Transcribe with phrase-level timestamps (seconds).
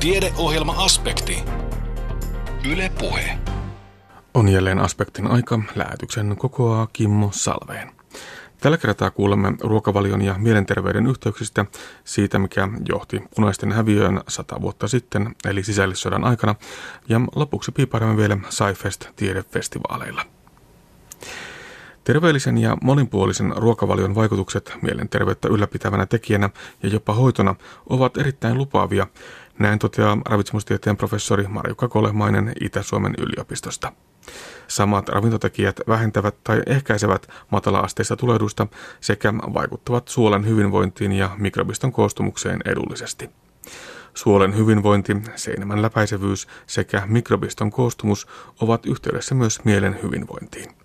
[0.00, 1.44] Tiedeohjelma-aspekti.
[2.72, 3.38] Yle Puhe.
[4.34, 5.60] On jälleen aspektin aika.
[5.74, 7.90] Lähetyksen kokoaa Kimmo Salveen.
[8.60, 11.64] Tällä kertaa kuulemme ruokavalion ja mielenterveyden yhteyksistä
[12.04, 16.54] siitä, mikä johti punaisten häviöön sata vuotta sitten, eli sisällissodan aikana,
[17.08, 20.22] ja lopuksi piipaaramme vielä SciFest tiedefestivaaleilla.
[22.04, 26.50] Terveellisen ja monipuolisen ruokavalion vaikutukset mielenterveyttä ylläpitävänä tekijänä
[26.82, 27.54] ja jopa hoitona
[27.88, 29.06] ovat erittäin lupaavia,
[29.58, 33.92] näin toteaa ravitsemustieteen professori Marjukka Kolehmainen Itä-Suomen yliopistosta.
[34.68, 38.66] Samat ravintotekijät vähentävät tai ehkäisevät matala-asteista tulehdusta
[39.00, 43.30] sekä vaikuttavat suolen hyvinvointiin ja mikrobiston koostumukseen edullisesti.
[44.14, 48.26] Suolen hyvinvointi, seinämän läpäisevyys sekä mikrobiston koostumus
[48.60, 50.77] ovat yhteydessä myös mielen hyvinvointiin.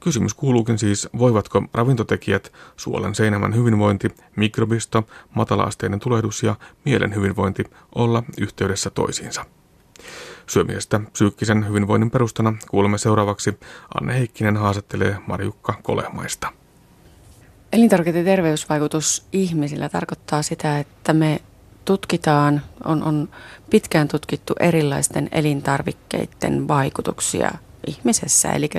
[0.00, 7.64] Kysymys kuuluukin siis, voivatko ravintotekijät, suolen seinämän hyvinvointi, mikrobisto, matalaasteinen tulehdus ja mielen hyvinvointi
[7.94, 9.44] olla yhteydessä toisiinsa.
[10.46, 13.58] Syömisestä psyykkisen hyvinvoinnin perustana kuulemme seuraavaksi
[14.00, 16.52] Anne Heikkinen haastattelee Marjukka Kolehmaista.
[17.72, 21.40] Elintarvikkeiden terveysvaikutus ihmisillä tarkoittaa sitä, että me
[21.84, 23.28] tutkitaan, on, on
[23.70, 27.50] pitkään tutkittu erilaisten elintarvikkeiden vaikutuksia
[27.86, 28.52] ihmisessä.
[28.52, 28.70] Eli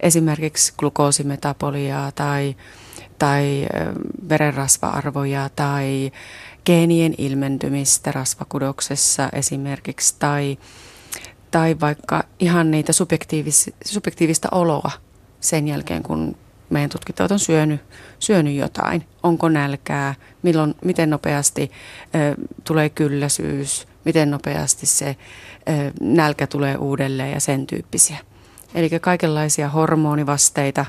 [0.00, 2.56] esimerkiksi glukoosimetapoliaa tai,
[3.18, 3.66] tai
[4.28, 6.12] verenrasva-arvoja tai
[6.66, 10.58] geenien ilmentymistä rasvakudoksessa esimerkiksi tai,
[11.50, 14.90] tai vaikka ihan niitä subjektiivis, subjektiivista oloa
[15.40, 16.36] sen jälkeen, kun
[16.70, 17.80] meidän tutkittajat on syönyt,
[18.18, 19.06] syönyt jotain.
[19.22, 21.70] Onko nälkää, milloin, miten nopeasti
[22.14, 22.34] ö,
[22.64, 25.16] tulee kylläisyys, miten nopeasti se
[25.68, 28.18] ö, nälkä tulee uudelleen ja sen tyyppisiä.
[28.74, 30.86] Eli kaikenlaisia hormonivasteita,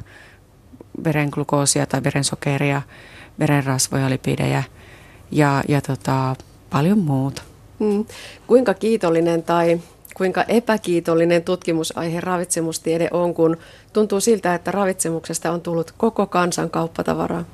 [1.03, 2.81] verenglukoosia tai verensokeria,
[3.39, 4.63] verenrasvoja, lipidejä
[5.31, 6.35] ja, ja tota,
[6.69, 7.41] paljon muuta.
[7.79, 8.05] Hmm.
[8.47, 9.79] Kuinka kiitollinen tai
[10.13, 13.57] kuinka epäkiitollinen tutkimusaihe ravitsemustiede on, kun
[13.93, 17.45] tuntuu siltä, että ravitsemuksesta on tullut koko kansan kauppatavaraa?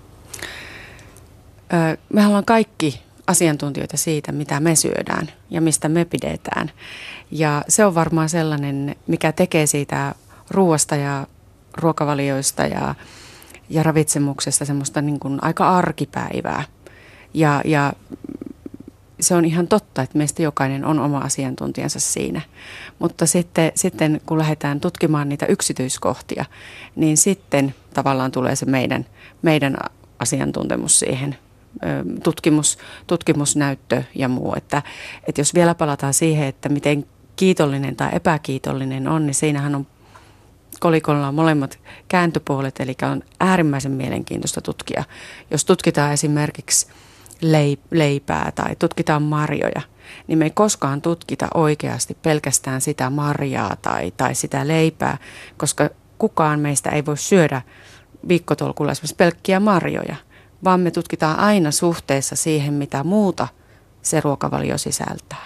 [2.13, 6.72] me ollaan kaikki asiantuntijoita siitä, mitä me syödään ja mistä me pidetään.
[7.32, 10.16] Ja se on varmaan sellainen, mikä tekee siitä
[10.52, 11.28] ruoasta ja
[11.78, 12.96] ruokavalioista ja,
[13.70, 16.64] ja ravitsemuksesta semmoista niin kuin aika arkipäivää.
[17.34, 17.94] Ja, ja
[19.20, 22.42] se on ihan totta, että meistä jokainen on oma asiantuntijansa siinä.
[23.00, 26.46] Mutta sitten, sitten kun lähdetään tutkimaan niitä yksityiskohtia,
[26.96, 29.06] niin sitten tavallaan tulee se meidän,
[29.42, 29.78] meidän
[30.20, 31.38] asiantuntemus siihen
[32.23, 34.53] tutkimus, tutkimusnäyttö ja muu.
[34.57, 34.81] Että,
[35.28, 37.05] että jos vielä palataan siihen, että miten
[37.35, 39.88] kiitollinen tai epäkiitollinen on, niin siinähän on
[40.79, 45.03] kolikolla on molemmat kääntöpuolet, eli on äärimmäisen mielenkiintoista tutkia.
[45.51, 46.88] Jos tutkitaan esimerkiksi
[47.91, 49.81] leipää tai tutkitaan marjoja,
[50.28, 55.17] niin me ei koskaan tutkita oikeasti pelkästään sitä marjaa tai, tai sitä leipää,
[55.57, 57.61] koska kukaan meistä ei voi syödä
[58.28, 60.16] viikkotolkulla esimerkiksi pelkkiä marjoja,
[60.63, 63.47] vaan me tutkitaan aina suhteessa siihen, mitä muuta
[64.01, 65.45] se ruokavalio sisältää.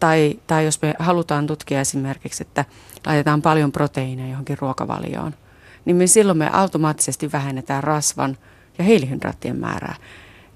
[0.00, 2.64] Tai, tai jos me halutaan tutkia esimerkiksi, että
[3.06, 5.34] laitetaan paljon proteiineja johonkin ruokavalioon,
[5.84, 8.38] niin me silloin me automaattisesti vähennetään rasvan
[8.78, 9.94] ja hiilihydraattien määrää.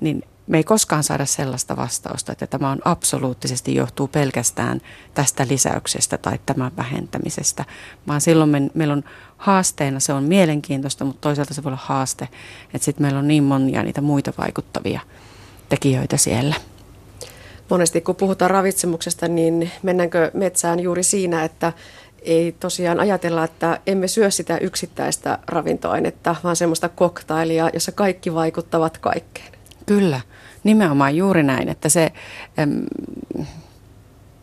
[0.00, 4.80] Niin me ei koskaan saada sellaista vastausta, että tämä on absoluuttisesti johtuu pelkästään
[5.14, 7.64] tästä lisäyksestä tai tämän vähentämisestä,
[8.08, 9.04] vaan silloin me, meillä on
[9.44, 12.28] haasteena, se on mielenkiintoista, mutta toisaalta se voi olla haaste,
[12.74, 15.00] että sitten meillä on niin monia niitä muita vaikuttavia
[15.68, 16.54] tekijöitä siellä.
[17.70, 21.72] Monesti kun puhutaan ravitsemuksesta, niin mennäänkö metsään juuri siinä, että
[22.22, 28.98] ei tosiaan ajatella, että emme syö sitä yksittäistä ravintoainetta, vaan semmoista koktailia, jossa kaikki vaikuttavat
[28.98, 29.52] kaikkeen.
[29.86, 30.20] Kyllä,
[30.64, 32.12] nimenomaan juuri näin, että se
[32.58, 32.86] äm,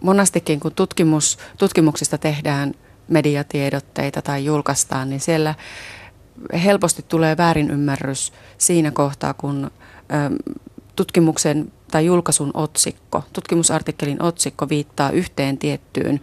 [0.02, 2.74] monastikin kun tutkimus, tutkimuksista tehdään
[3.12, 5.56] mediatiedotteita tai julkaistaan, niin siellä
[6.64, 9.72] helposti tulee väärinymmärrys siinä kohtaa, kun
[10.96, 16.22] tutkimuksen tai julkaisun otsikko, tutkimusartikkelin otsikko viittaa yhteen tiettyyn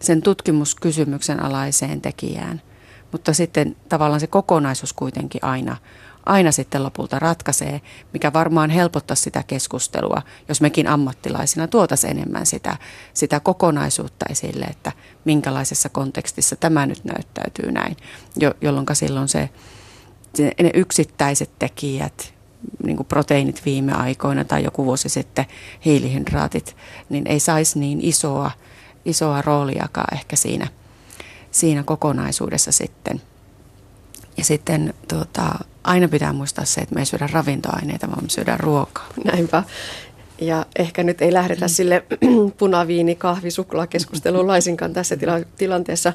[0.00, 2.62] sen tutkimuskysymyksen alaiseen tekijään.
[3.12, 5.76] Mutta sitten tavallaan se kokonaisuus kuitenkin aina,
[6.26, 7.80] aina sitten lopulta ratkaisee,
[8.12, 12.76] mikä varmaan helpottaa sitä keskustelua, jos mekin ammattilaisina tuotaisiin enemmän sitä,
[13.14, 14.92] sitä kokonaisuutta esille, että
[15.24, 17.96] minkälaisessa kontekstissa tämä nyt näyttäytyy näin,
[18.36, 19.50] jo, jolloin silloin se,
[20.38, 22.34] ne yksittäiset tekijät,
[22.84, 25.46] niin kuin proteiinit viime aikoina tai joku vuosi sitten
[25.84, 26.76] hiilihydraatit,
[27.08, 28.50] niin ei saisi niin isoa
[29.04, 30.68] isoa rooliakaan ehkä siinä,
[31.50, 33.22] siinä kokonaisuudessa sitten.
[34.36, 38.60] Ja sitten tuota, aina pitää muistaa se, että me ei syödä ravintoaineita, vaan me syödään
[38.60, 39.06] ruokaa.
[39.24, 39.62] Näinpä.
[40.40, 42.04] Ja ehkä nyt ei lähdetä sille
[42.58, 46.12] punaviini, kahvi, suklaakeskusteluun laisinkaan tässä tila- tilanteessa.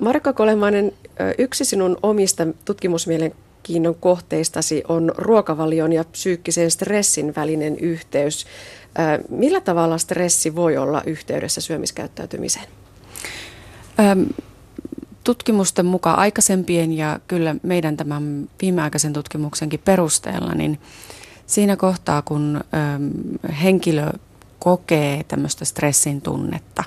[0.00, 0.92] Markka Kolemainen,
[1.38, 8.46] yksi sinun omista tutkimusmielenkiinnon kohteistasi on ruokavalion ja psyykkisen stressin välinen yhteys.
[9.28, 12.66] Millä tavalla stressi voi olla yhteydessä syömiskäyttäytymiseen?
[14.00, 14.22] Ähm,
[15.24, 20.80] tutkimusten mukaan aikaisempien ja kyllä meidän tämän viimeaikaisen tutkimuksenkin perusteella, niin
[21.46, 24.12] siinä kohtaa, kun ähm, henkilö
[24.58, 26.84] kokee tämmöistä stressin tunnetta,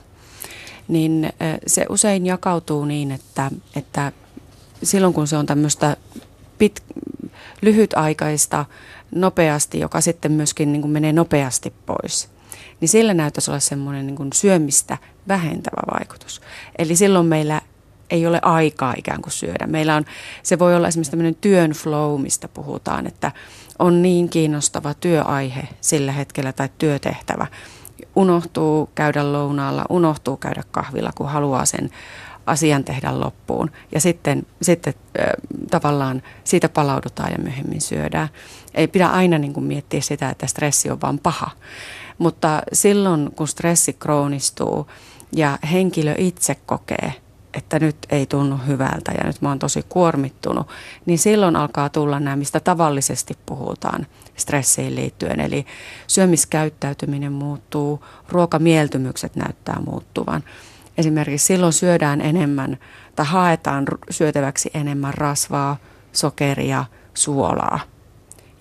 [0.87, 4.11] niin äh, se usein jakautuu niin, että, että
[4.83, 5.97] silloin kun se on tämmöistä
[6.57, 6.83] pit,
[7.61, 8.65] lyhytaikaista,
[9.15, 12.29] nopeasti, joka sitten myöskin niin kuin menee nopeasti pois,
[12.81, 14.97] niin sillä näyttäisi olla semmoinen niin syömistä
[15.27, 16.41] vähentävä vaikutus.
[16.77, 17.61] Eli silloin meillä
[18.13, 19.67] ei ole aikaa ikään kuin syödä.
[19.67, 20.05] Meillä on,
[20.43, 23.31] se voi olla esimerkiksi tämmöinen työn flow, mistä puhutaan, että
[23.79, 27.47] on niin kiinnostava työaihe sillä hetkellä tai työtehtävä.
[28.15, 31.89] Unohtuu käydä lounaalla, unohtuu käydä kahvilla, kun haluaa sen
[32.45, 33.71] asian tehdä loppuun.
[33.91, 34.93] Ja sitten, sitten
[35.71, 38.29] tavallaan siitä palaudutaan ja myöhemmin syödään.
[38.73, 41.49] Ei pidä aina niin kuin miettiä sitä, että stressi on vain paha.
[42.17, 44.87] Mutta silloin, kun stressi kroonistuu
[45.31, 47.13] ja henkilö itse kokee,
[47.53, 50.67] että nyt ei tunnu hyvältä ja nyt mä oon tosi kuormittunut,
[51.05, 55.39] niin silloin alkaa tulla nämä, mistä tavallisesti puhutaan stressiin liittyen.
[55.39, 55.65] Eli
[56.07, 60.43] syömiskäyttäytyminen muuttuu, ruokamieltymykset näyttää muuttuvan.
[60.97, 62.77] Esimerkiksi silloin syödään enemmän
[63.15, 65.77] tai haetaan syötäväksi enemmän rasvaa,
[66.11, 67.79] sokeria, suolaa.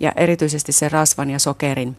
[0.00, 1.97] Ja erityisesti se rasvan ja sokerin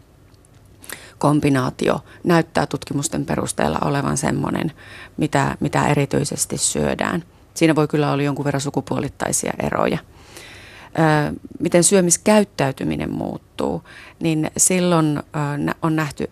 [1.24, 4.72] kombinaatio näyttää tutkimusten perusteella olevan semmoinen,
[5.18, 7.24] mitä, mitä erityisesti syödään.
[7.54, 9.98] Siinä voi kyllä olla jonkun verran sukupuolittaisia eroja.
[11.60, 13.84] Miten syömiskäyttäytyminen muuttuu,
[14.20, 15.24] niin silloin
[15.82, 16.30] on nähty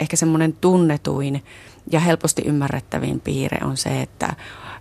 [0.00, 1.44] ehkä semmoinen tunnetuin
[1.90, 4.36] ja helposti ymmärrettävin piirre on se, että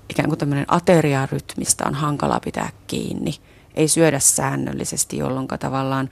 [0.10, 3.36] ikään kuin tämmöinen ateriarytmistä on hankala pitää kiinni.
[3.75, 6.10] Ei syödä säännöllisesti, jolloin tavallaan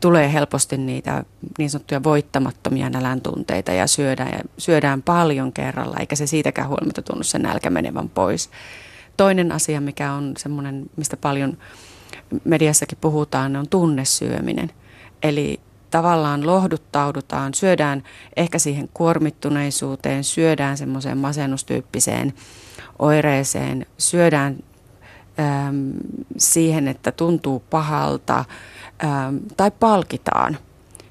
[0.00, 1.24] tulee helposti niitä
[1.58, 7.02] niin sanottuja voittamattomia nälän tunteita ja syödään, ja syödään paljon kerralla, eikä se siitäkään huolimatta
[7.02, 8.50] tunnu sen nälkä menevän pois.
[9.16, 11.58] Toinen asia, mikä on semmoinen, mistä paljon
[12.44, 14.70] mediassakin puhutaan, on tunnesyöminen.
[15.22, 18.02] Eli tavallaan lohduttaudutaan, syödään
[18.36, 22.34] ehkä siihen kuormittuneisuuteen, syödään semmoiseen masennustyyppiseen
[22.98, 24.56] oireeseen, syödään
[25.38, 25.92] äm,
[26.36, 28.44] siihen, että tuntuu pahalta
[29.04, 30.58] äm, tai palkitaan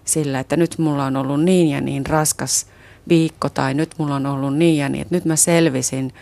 [0.06, 2.66] sillä, että nyt mulla on ollut niin ja niin raskas
[3.10, 6.14] viikko tai nyt mulla on ollut niin ja niin, että nyt mä selvisin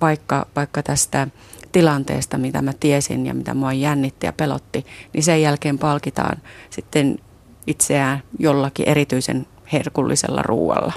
[0.00, 1.28] vaikka, vaikka tästä
[1.72, 6.38] tilanteesta, mitä mä tiesin ja mitä mua jännitti ja pelotti, niin sen jälkeen palkitaan
[6.70, 7.18] sitten
[7.66, 10.92] itseään jollakin erityisen herkullisella ruualla.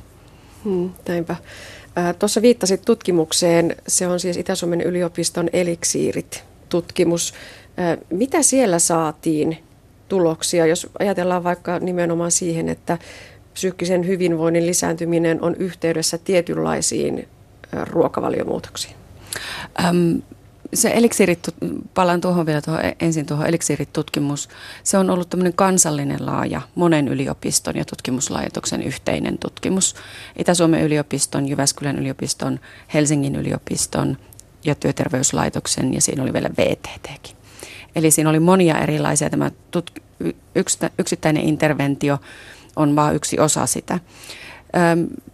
[0.64, 1.36] Hmm, näinpä.
[2.20, 7.34] Tuossa viittasit tutkimukseen, se on siis Itä-Suomen yliopiston eliksiirit tutkimus.
[8.10, 9.58] Mitä siellä saatiin
[10.10, 12.98] tuloksia, jos ajatellaan vaikka nimenomaan siihen, että
[13.54, 17.28] psyykkisen hyvinvoinnin lisääntyminen on yhteydessä tietynlaisiin
[17.84, 18.96] ruokavaliomuutoksiin?
[19.84, 20.18] Ähm,
[20.74, 21.48] se eliksiirit,
[21.94, 24.50] palaan tuohon vielä tuohon, e- ensin tuohon eliksiiritutkimus.
[24.84, 29.96] Se on ollut tämmöinen kansallinen laaja, monen yliopiston ja tutkimuslaitoksen yhteinen tutkimus.
[30.38, 32.60] Itä-Suomen yliopiston, Jyväskylän yliopiston,
[32.94, 34.18] Helsingin yliopiston
[34.66, 37.36] ja työterveyslaitoksen ja siinä oli vielä VTTkin.
[37.96, 39.92] Eli siinä oli monia erilaisia, tämä tut,
[40.98, 42.18] yksittäinen interventio
[42.76, 44.00] on vain yksi osa sitä.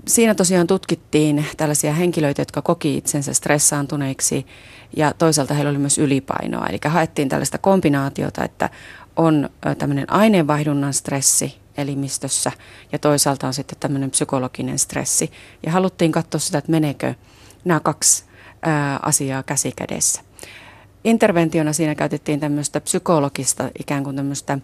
[0.08, 4.46] Siinä tosiaan tutkittiin tällaisia henkilöitä, jotka koki itsensä stressaantuneiksi
[4.98, 6.67] ja toisaalta heillä oli myös ylipainoa.
[6.67, 8.69] Eli haettiin tällaista kombinaatiota, että
[9.15, 12.51] on tämmöinen aineenvaihdunnan stressi elimistössä
[12.91, 15.31] ja toisaalta on sitten tämmöinen psykologinen stressi.
[15.65, 17.13] Ja haluttiin katsoa sitä, että meneekö
[17.65, 18.24] nämä kaksi
[19.01, 20.21] asiaa käsi kädessä.
[21.03, 24.60] Interventiona siinä käytettiin tämmöistä psykologista, ikään kuin tämmöistä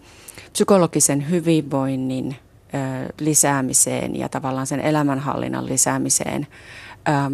[0.52, 2.36] psykologisen hyvinvoinnin
[2.72, 6.46] ää, lisäämiseen ja tavallaan sen elämänhallinnan lisäämiseen
[7.04, 7.30] ää,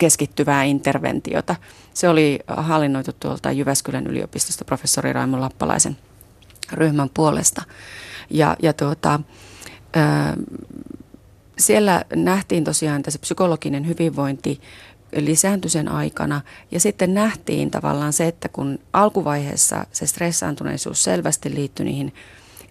[0.00, 1.56] keskittyvää interventiota.
[1.94, 5.96] Se oli hallinnoitu tuolta Jyväskylän yliopistosta professori Raimo Lappalaisen
[6.72, 7.62] ryhmän puolesta.
[8.30, 9.20] Ja, ja tuota,
[9.94, 10.36] ää,
[11.58, 14.60] siellä nähtiin tosiaan tässä psykologinen hyvinvointi
[15.16, 16.40] lisääntyi sen aikana.
[16.70, 22.14] Ja sitten nähtiin tavallaan se, että kun alkuvaiheessa se stressaantuneisuus selvästi liittyi niihin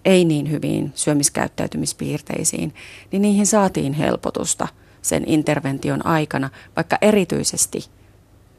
[0.05, 2.73] ei niin hyviin syömiskäyttäytymispiirteisiin,
[3.11, 4.67] niin niihin saatiin helpotusta
[5.01, 7.85] sen intervention aikana, vaikka erityisesti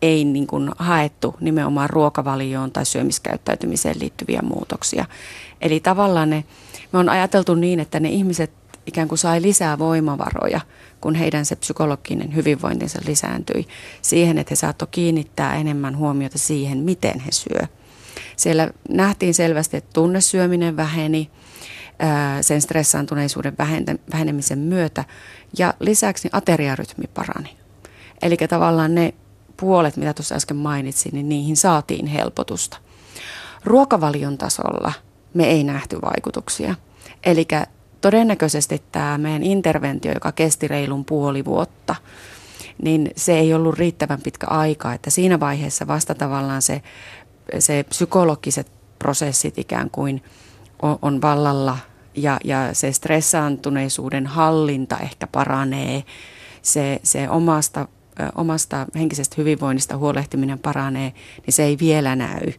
[0.02, 5.04] ei niin kuin haettu nimenomaan ruokavalioon tai syömiskäyttäytymiseen liittyviä muutoksia.
[5.60, 6.44] Eli tavallaan ne,
[6.92, 8.50] me on ajateltu niin, että ne ihmiset
[8.86, 10.60] ikään kuin sai lisää voimavaroja,
[11.00, 13.66] kun heidän se psykologinen hyvinvointinsa lisääntyi
[14.02, 17.66] siihen, että he saattoi kiinnittää enemmän huomiota siihen, miten he syö.
[18.36, 21.30] Siellä nähtiin selvästi, että tunnesyöminen väheni
[22.40, 23.56] sen stressaantuneisuuden
[24.12, 25.04] vähenemisen myötä
[25.58, 27.56] ja lisäksi ateriarytmi parani.
[28.22, 29.14] Eli tavallaan ne
[29.56, 32.76] puolet, mitä tuossa äsken mainitsin, niin niihin saatiin helpotusta.
[33.64, 34.92] Ruokavalion tasolla
[35.34, 36.74] me ei nähty vaikutuksia.
[37.24, 37.48] Eli
[38.00, 41.94] todennäköisesti tämä meidän interventio, joka kesti reilun puoli vuotta,
[42.82, 46.82] niin se ei ollut riittävän pitkä aika, että siinä vaiheessa vasta tavallaan se,
[47.58, 50.22] se psykologiset prosessit ikään kuin
[50.82, 51.78] on, on vallalla
[52.22, 56.04] ja, ja se stressaantuneisuuden hallinta ehkä paranee,
[56.62, 57.88] se, se omasta,
[58.34, 61.12] omasta henkisestä hyvinvoinnista huolehtiminen paranee,
[61.46, 62.52] niin se ei vielä näy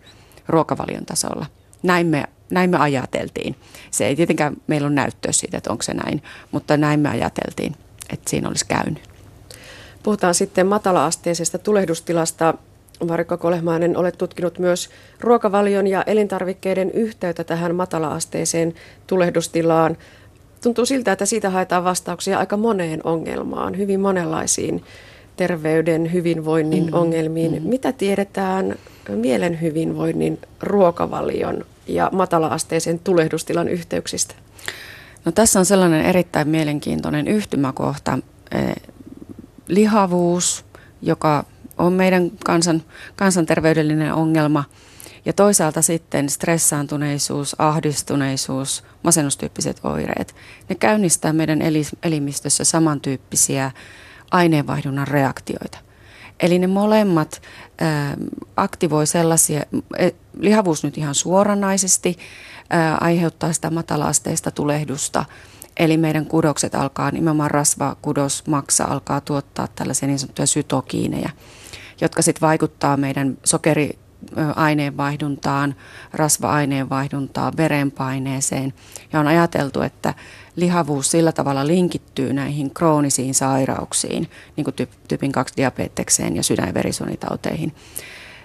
[0.48, 1.46] ruokavalion tasolla.
[1.84, 3.56] Näin me, näin me ajateltiin.
[3.92, 7.76] Se ei tietenkään meillä ole näyttöä siitä, että onko se näin, mutta näin me ajateltiin,
[8.10, 9.10] että siinä olisi käynyt.
[10.04, 12.54] Puhutaan sitten matala-asteisesta tulehdustilasta.
[13.08, 14.90] Marikko Kolehmainen, olet tutkinut myös
[15.20, 18.74] ruokavalion ja elintarvikkeiden yhteyttä tähän matala-asteiseen
[19.08, 19.98] tulehdustilaan.
[20.64, 24.84] Tuntuu siltä, että siitä haetaan vastauksia aika moneen ongelmaan, hyvin monenlaisiin
[25.38, 27.64] terveyden, hyvinvoinnin mm, ongelmiin.
[27.64, 27.70] Mm.
[27.70, 28.76] Mitä tiedetään
[29.10, 34.36] mielen hyvinvoinnin, ruokavalion ja matala-asteisen tulehdustilan yhteyksistä?
[35.26, 38.20] No, tässä on sellainen erittäin mielenkiintoinen yhtymäkohta.
[38.52, 38.76] Eh,
[39.68, 40.66] lihavuus,
[41.02, 41.46] joka
[41.78, 42.84] on meidän kansan,
[43.16, 44.64] kansanterveydellinen ongelma.
[45.26, 50.36] Ja toisaalta sitten stressaantuneisuus, ahdistuneisuus, masennustyyppiset oireet.
[50.70, 51.60] Ne käynnistää meidän
[52.04, 53.72] elimistössä samantyyppisiä
[54.32, 55.78] aineenvaihdunnan reaktioita.
[56.40, 57.42] Eli ne molemmat
[57.82, 57.86] ä,
[58.58, 59.64] aktivoi sellaisia,
[60.40, 62.18] lihavuus nyt ihan suoranaisesti
[62.74, 65.26] ä, aiheuttaa sitä matalaasteista tulehdusta–
[65.78, 71.30] Eli meidän kudokset alkaa, nimenomaan rasvakudos, maksa alkaa tuottaa tällaisia niin sanottuja sytokiineja,
[72.02, 74.00] jotka sitten vaikuttaa meidän sokeri
[74.56, 75.76] aineenvaihduntaan,
[76.14, 78.74] rasva-aineenvaihduntaan, verenpaineeseen.
[79.14, 80.14] Ja on ajateltu, että
[80.56, 84.76] lihavuus sillä tavalla linkittyy näihin kroonisiin sairauksiin, niin kuin
[85.08, 87.76] tyypin 2 diabetekseen ja sydän- ja verisuonitauteihin.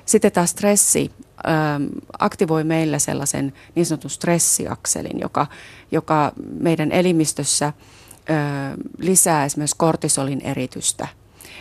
[0.06, 1.12] Sitten tämä stressi
[2.18, 5.46] aktivoi meillä sellaisen niin sanotun stressiakselin, joka,
[5.90, 7.72] joka meidän elimistössä
[8.98, 11.08] lisää esimerkiksi kortisolin eritystä.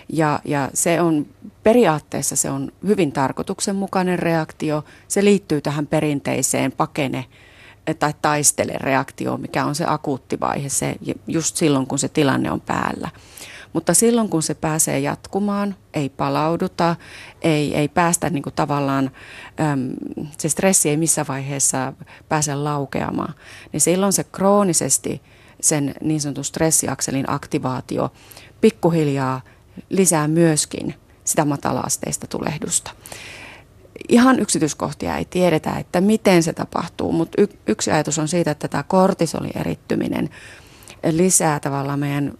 [0.09, 1.25] Ja, ja se on
[1.63, 4.85] periaatteessa se on hyvin tarkoituksenmukainen reaktio.
[5.07, 7.25] Se liittyy tähän perinteiseen pakene
[7.99, 10.95] tai taistele reaktioon, mikä on se akuutti vaihe, se
[11.27, 13.09] just silloin kun se tilanne on päällä.
[13.73, 16.95] Mutta silloin kun se pääsee jatkumaan, ei palauduta,
[17.41, 19.11] ei, ei päästä niin kuin tavallaan,
[19.59, 19.89] äm,
[20.37, 21.93] se stressi ei missä vaiheessa
[22.29, 23.33] pääse laukeamaan,
[23.71, 25.21] niin silloin se kroonisesti
[25.61, 28.11] sen niin sanotun stressiakselin aktivaatio
[28.61, 29.41] pikkuhiljaa
[29.89, 32.91] lisää myöskin sitä matalaasteista tulehdusta.
[34.09, 38.67] Ihan yksityiskohtia ei tiedetä, että miten se tapahtuu, mutta y- yksi ajatus on siitä, että
[38.67, 40.29] tämä kortisolieриttyminen
[41.11, 42.33] lisää tavallaan meidän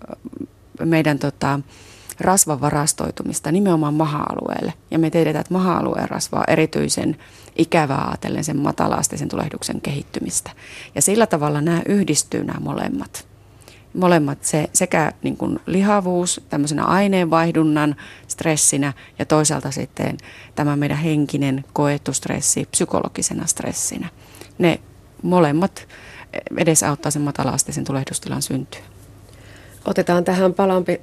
[0.85, 1.59] meidän tota,
[2.19, 4.73] rasvan varastoitumista nimenomaan maha-alueelle.
[4.91, 7.17] Ja me tiedetään, että maha-alueen rasva on erityisen
[7.55, 10.51] ikävää ajatellen sen matalaasteisen tulehduksen kehittymistä.
[10.95, 13.27] Ja sillä tavalla nämä yhdistyy nämä molemmat.
[13.95, 17.95] Molemmat se, sekä niin kuin lihavuus tämmöisenä aineenvaihdunnan
[18.27, 20.17] stressinä ja toisaalta sitten
[20.55, 24.09] tämä meidän henkinen koettu stressi psykologisena stressinä.
[24.57, 24.79] Ne
[25.23, 25.87] molemmat
[26.57, 28.81] edesauttaa sen matalaasteisen tulehdustilan syntyä.
[29.85, 30.53] Otetaan tähän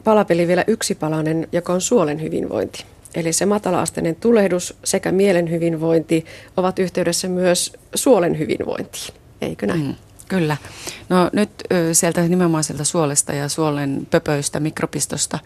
[0.05, 2.85] palapeliin vielä yksi palanen, joka on suolen hyvinvointi.
[3.15, 6.25] Eli se matalaasteinen tulehdus sekä mielen hyvinvointi
[6.57, 9.81] ovat yhteydessä myös suolen hyvinvointiin, eikö näin?
[9.81, 9.95] Mm,
[10.33, 10.57] kyllä.
[11.09, 11.51] No nyt
[11.93, 15.39] sieltä nimenomaan sieltä suolesta ja suolen pöpöistä, mikropistosta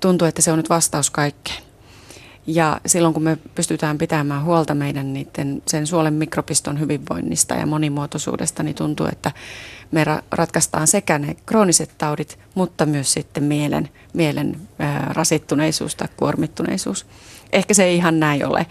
[0.00, 1.62] tuntuu, että se on nyt vastaus kaikkeen.
[2.46, 8.62] Ja silloin kun me pystytään pitämään huolta meidän niiden, sen suolen mikropiston hyvinvoinnista ja monimuotoisuudesta,
[8.62, 9.32] niin tuntuu, että
[9.90, 16.08] me ra- ratkaistaan sekä ne krooniset taudit, mutta myös sitten mielen, mielen ää, rasittuneisuus tai
[16.16, 17.06] kuormittuneisuus.
[17.52, 18.66] Ehkä se ei ihan näin ole,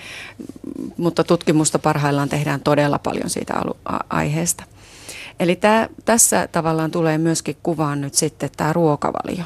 [0.97, 4.63] mutta tutkimusta parhaillaan tehdään todella paljon siitä alu- a- aiheesta.
[5.39, 9.43] Eli tää, tässä tavallaan tulee myöskin kuvaan nyt sitten tämä ruokavalio.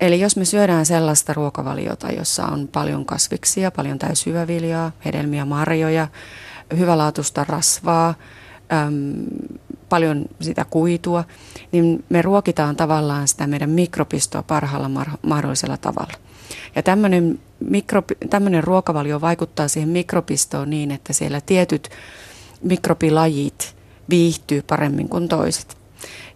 [0.00, 6.08] Eli jos me syödään sellaista ruokavaliota, jossa on paljon kasviksia, paljon täysjyväviljaa, hedelmiä, marjoja,
[6.76, 8.14] hyvälaatuista rasvaa,
[8.72, 9.14] äm,
[9.88, 11.24] paljon sitä kuitua,
[11.72, 14.90] niin me ruokitaan tavallaan sitä meidän mikropistoa parhaalla
[15.22, 16.12] mahdollisella tavalla.
[16.76, 21.90] Ja tämmöinen, mikropi, tämmöinen ruokavalio vaikuttaa siihen mikropistoon niin, että siellä tietyt
[22.62, 23.76] mikrobilajit
[24.10, 25.76] viihtyy paremmin kuin toiset.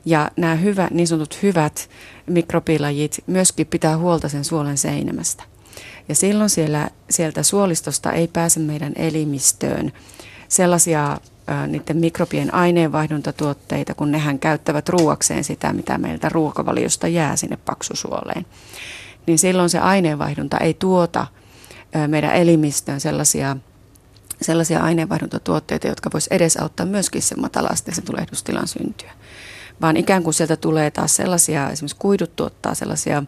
[0.05, 1.89] Ja nämä hyvä, niin sanotut hyvät
[2.27, 5.43] mikrobilajit myöskin pitää huolta sen suolen seinämästä.
[6.09, 9.93] Ja silloin siellä, sieltä suolistosta ei pääse meidän elimistöön
[10.49, 11.19] sellaisia
[11.67, 18.47] niiden mikrobien aineenvaihduntatuotteita, kun nehän käyttävät ruuakseen sitä, mitä meiltä ruokavaliosta jää sinne paksusuoleen.
[19.27, 21.27] Niin silloin se aineenvaihdunta ei tuota
[22.07, 23.57] meidän elimistöön sellaisia,
[24.43, 29.11] sellaisia aineenvaihduntatuotteita, jotka voisi edesauttaa myöskin sen matalasteisen tulehdustilan syntyä.
[29.81, 33.23] Vaan ikään kuin sieltä tulee taas sellaisia, esimerkiksi kuidut tuottaa sellaisia,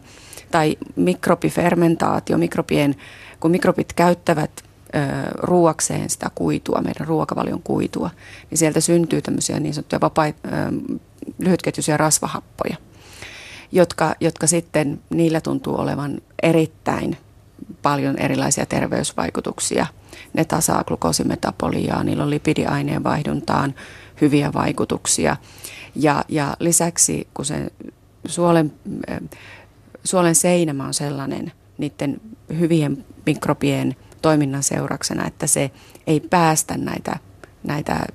[0.51, 2.95] tai mikrobifermentaatio, mikrobien,
[3.39, 4.51] kun mikrobit käyttävät
[5.33, 8.09] ruuakseen sitä kuitua, meidän ruokavalion kuitua,
[8.49, 10.25] niin sieltä syntyy tämmöisiä niin sanottuja vapaa,
[11.39, 12.75] lyhytketjuisia rasvahappoja,
[13.71, 17.17] jotka, jotka sitten, niillä tuntuu olevan erittäin
[17.81, 19.85] paljon erilaisia terveysvaikutuksia.
[20.33, 23.75] Ne tasaa glukoosimetapoliaa, niillä on lipidiaineen vaihduntaan
[24.21, 25.37] hyviä vaikutuksia.
[25.95, 27.67] Ja, ja lisäksi, kun se
[28.25, 28.73] suolen,
[30.03, 32.21] suolen seinämä on sellainen niiden
[32.59, 35.71] hyvien mikrobien– toiminnan seurauksena, että se
[36.07, 37.19] ei päästä näitä,
[37.63, 38.05] näitä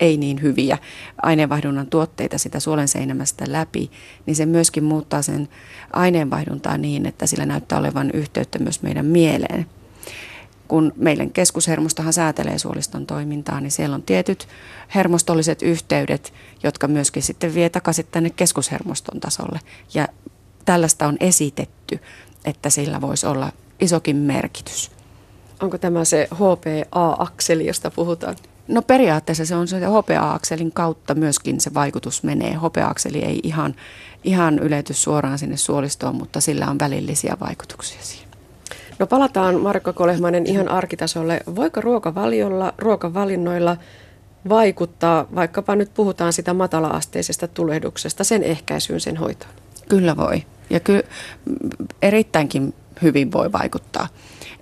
[0.00, 0.78] ei niin hyviä
[1.22, 3.90] aineenvaihdunnan tuotteita sitä suolen seinämästä läpi,
[4.26, 5.48] niin se myöskin muuttaa sen
[5.92, 9.66] aineenvaihduntaa niin, että sillä näyttää olevan yhteyttä myös meidän mieleen.
[10.68, 14.48] Kun meidän keskushermostohan säätelee suoliston toimintaa, niin siellä on tietyt
[14.94, 16.32] hermostolliset yhteydet,
[16.62, 19.60] jotka myöskin sitten vie takaisin tänne keskushermoston tasolle.
[19.94, 20.08] Ja
[20.64, 22.00] tällaista on esitetty,
[22.44, 24.90] että sillä voisi olla isokin merkitys.
[25.62, 28.36] Onko tämä se HPA-akseli, josta puhutaan?
[28.68, 32.54] No periaatteessa se on se HPA-akselin kautta myöskin se vaikutus menee.
[32.54, 33.74] HPA-akseli ei ihan,
[34.24, 38.27] ihan ylety suoraan sinne suolistoon, mutta sillä on välillisiä vaikutuksia siihen.
[38.98, 41.40] No palataan Marko Kolehmainen ihan arkitasolle.
[41.56, 43.76] Voiko ruokavaliolla, ruokavalinnoilla
[44.48, 49.52] vaikuttaa, vaikkapa nyt puhutaan sitä matala-asteisesta tulehduksesta, sen ehkäisyyn, sen hoitoon?
[49.88, 50.42] Kyllä voi.
[50.70, 51.02] Ja kyllä
[52.02, 54.08] erittäinkin hyvin voi vaikuttaa.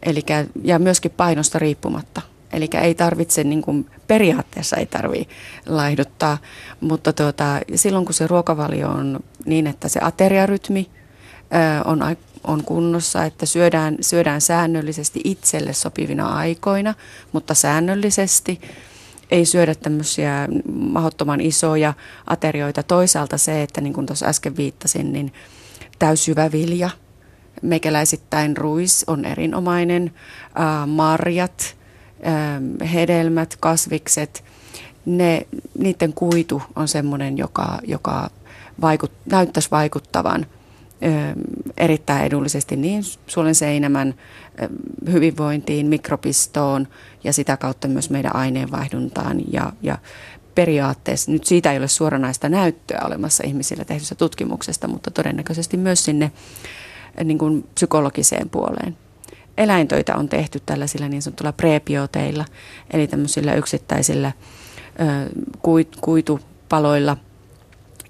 [0.02, 2.22] Elikkä, ja myöskin painosta riippumatta.
[2.52, 5.34] Eli ei tarvitse, niin kuin, periaatteessa ei tarvitse
[5.66, 6.38] laihduttaa,
[6.80, 10.90] mutta tuota, silloin kun se ruokavalio on niin, että se ateriarytmi
[11.54, 12.16] ö, on,
[12.46, 16.94] on kunnossa, että syödään, syödään säännöllisesti itselle sopivina aikoina,
[17.32, 18.60] mutta säännöllisesti
[19.30, 21.94] ei syödä tämmöisiä mahdottoman isoja
[22.26, 22.82] aterioita.
[22.82, 25.32] Toisaalta se, että niin kuin tuossa äsken viittasin, niin
[25.98, 26.90] täysjyvä vilja–
[27.62, 30.12] Meikäläisittäin ruis on erinomainen,
[30.86, 31.76] marjat,
[32.92, 34.44] hedelmät, kasvikset,
[35.06, 35.46] ne,
[35.78, 38.30] niiden kuitu on sellainen, joka, joka
[38.80, 40.46] vaikut, näyttäisi vaikuttavan
[41.76, 44.14] erittäin edullisesti niin suolen seinämän
[45.12, 46.88] hyvinvointiin, mikrobistoon
[47.24, 49.98] ja sitä kautta myös meidän aineenvaihduntaan ja, ja
[50.54, 56.32] periaatteessa, nyt siitä ei ole suoranaista näyttöä olemassa ihmisillä tehdyssä tutkimuksesta, mutta todennäköisesti myös sinne
[57.24, 58.96] niin kuin psykologiseen puoleen.
[59.58, 62.44] Eläintöitä on tehty tällaisilla niin sanotulla prebioteilla,
[62.90, 64.32] eli tämmöisillä yksittäisillä
[66.00, 67.16] kuitupaloilla,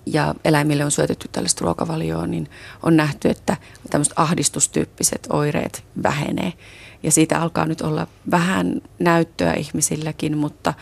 [0.07, 2.51] ja eläimille on syötetty tällaista ruokavalioa, niin
[2.83, 3.57] on nähty, että
[3.91, 6.53] tämmöiset ahdistustyyppiset oireet vähenee.
[7.03, 10.75] Ja siitä alkaa nyt olla vähän näyttöä ihmisilläkin, mutta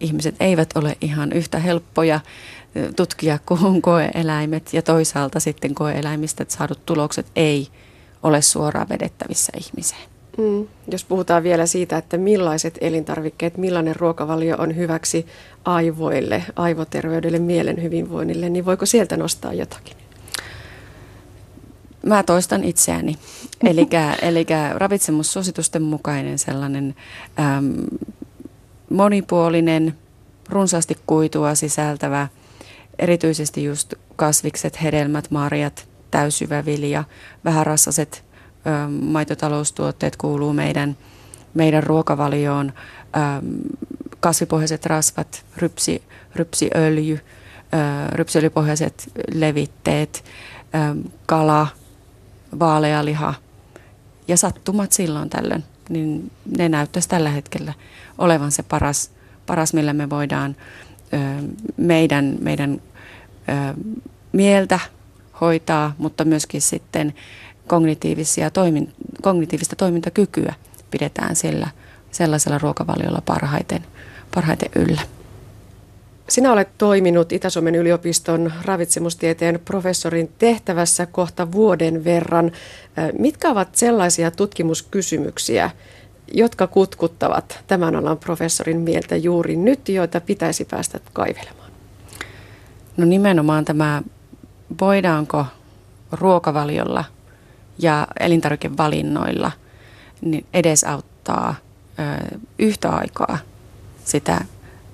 [0.00, 2.20] ihmiset eivät ole ihan yhtä helppoja
[2.96, 7.68] tutkia kuin koeeläimet ja toisaalta sitten koeeläimistä saadut tulokset ei
[8.22, 10.11] ole suoraan vedettävissä ihmiseen.
[10.38, 10.66] Mm.
[10.90, 15.26] Jos puhutaan vielä siitä, että millaiset elintarvikkeet, millainen ruokavalio on hyväksi
[15.64, 19.96] aivoille, aivoterveydelle, mielen hyvinvoinnille, niin voiko sieltä nostaa jotakin?
[22.06, 23.16] Mä toistan itseäni.
[24.22, 26.94] Eli ravitsemussuositusten mukainen sellainen
[27.38, 27.74] äm,
[28.90, 29.94] monipuolinen,
[30.48, 32.28] runsaasti kuitua sisältävä–
[32.98, 37.04] erityisesti just kasvikset, hedelmät, marjat, täysjyvä vilja,
[37.44, 38.24] vähärassaset
[39.02, 40.96] maitotaloustuotteet kuuluu meidän,
[41.54, 42.72] meidän ruokavalioon,
[44.20, 46.02] kasvipohjaiset rasvat, rypsi,
[46.36, 47.20] rypsiöljy,
[48.12, 50.24] rypsiöljypohjaiset levitteet,
[51.26, 51.66] kala,
[52.58, 53.34] vaalealiha
[54.28, 57.72] ja sattumat silloin tällöin, niin ne näyttäisi tällä hetkellä
[58.18, 59.10] olevan se paras,
[59.46, 60.56] paras millä me voidaan
[61.76, 62.82] meidän, meidän
[64.32, 64.80] mieltä
[65.40, 67.14] hoitaa, mutta myöskin sitten
[67.66, 70.54] kognitiivisia toimin, kognitiivista toimintakykyä
[70.90, 71.68] pidetään sillä,
[72.10, 73.82] sellaisella ruokavaliolla parhaiten,
[74.34, 75.00] parhaiten yllä.
[76.28, 82.52] Sinä olet toiminut Itä-Suomen yliopiston ravitsemustieteen professorin tehtävässä kohta vuoden verran.
[83.18, 85.70] Mitkä ovat sellaisia tutkimuskysymyksiä,
[86.34, 91.72] jotka kutkuttavat tämän alan professorin mieltä juuri nyt, joita pitäisi päästä kaivelemaan?
[92.96, 94.02] No nimenomaan tämä,
[94.80, 95.46] voidaanko
[96.12, 97.04] ruokavaliolla
[97.82, 99.52] ja elintarvikevalinnoilla
[100.20, 101.54] niin edesauttaa
[101.98, 103.38] ö, yhtä aikaa
[104.04, 104.40] sitä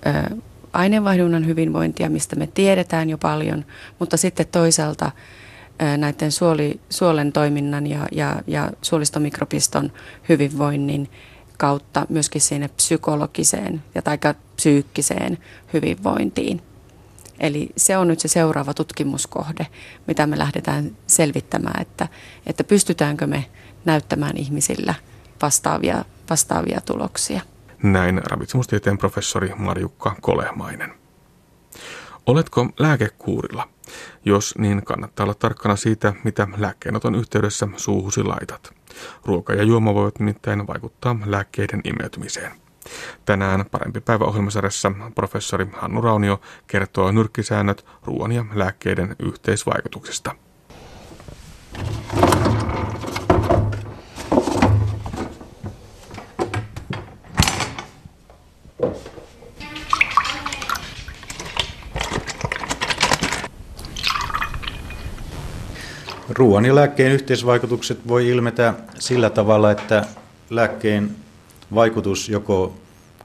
[0.06, 0.36] ö,
[0.72, 3.64] aineenvaihdunnan hyvinvointia, mistä me tiedetään jo paljon,
[3.98, 5.10] mutta sitten toisaalta
[5.98, 9.92] näiden suoli, suolen toiminnan ja, ja, ja suolistomikropiston
[10.28, 11.10] hyvinvoinnin
[11.56, 14.18] kautta myöskin sinne psykologiseen ja tai
[14.56, 15.38] psyykkiseen
[15.72, 16.62] hyvinvointiin.
[17.40, 19.66] Eli se on nyt se seuraava tutkimuskohde,
[20.06, 22.08] mitä me lähdetään selvittämään, että,
[22.46, 23.44] että pystytäänkö me
[23.84, 24.94] näyttämään ihmisillä
[25.42, 27.40] vastaavia, vastaavia tuloksia.
[27.82, 30.94] Näin ravitsemustieteen professori Marjukka Kolehmainen.
[32.26, 33.68] Oletko lääkekuurilla?
[34.24, 38.74] Jos niin, kannattaa olla tarkkana siitä, mitä lääkkeenoton yhteydessä suuhusi laitat.
[39.24, 42.52] Ruoka ja juoma voivat nimittäin vaikuttaa lääkkeiden imeytymiseen.
[43.24, 50.34] Tänään parempi päivä ohjelmasarjassa professori Hannu Raunio kertoo nyrkkisäännöt ruoan ja lääkkeiden yhteisvaikutuksista.
[66.28, 70.04] Ruoan ja lääkkeen yhteisvaikutukset voi ilmetä sillä tavalla, että
[70.50, 71.16] lääkkeen
[71.74, 72.74] vaikutus joko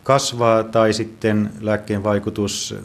[0.03, 2.75] kasvaa tai sitten lääkkeen vaikutus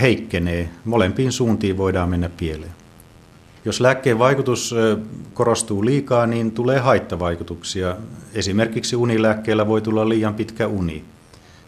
[0.00, 0.68] heikkenee.
[0.84, 2.72] Molempiin suuntiin voidaan mennä pieleen.
[3.64, 4.74] Jos lääkkeen vaikutus
[5.34, 7.96] korostuu liikaa, niin tulee haittavaikutuksia.
[8.34, 11.04] Esimerkiksi unilääkkeellä voi tulla liian pitkä uni.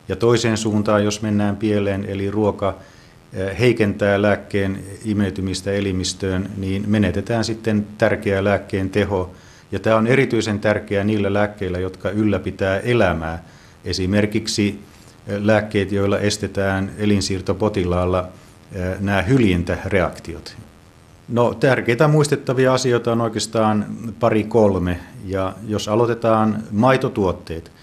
[0.08, 2.78] Ja toiseen suuntaan, jos mennään pieleen, eli ruoka
[3.58, 9.34] heikentää lääkkeen imeytymistä elimistöön, niin menetetään sitten tärkeä lääkkeen teho.
[9.72, 13.44] Ja tämä on erityisen tärkeää niillä lääkkeillä, jotka ylläpitää elämää.
[13.84, 14.80] Esimerkiksi
[15.26, 18.28] lääkkeet, joilla estetään elinsiirtopotilaalla
[19.00, 20.56] nämä hyljintäreaktiot.
[21.28, 23.86] No, tärkeitä muistettavia asioita on oikeastaan
[24.20, 24.98] pari kolme.
[25.24, 27.72] Ja jos aloitetaan maitotuotteet–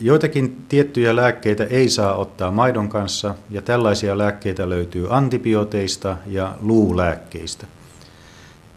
[0.00, 7.66] Joitakin tiettyjä lääkkeitä ei saa ottaa maidon kanssa ja tällaisia lääkkeitä löytyy antibiooteista ja luulääkkeistä.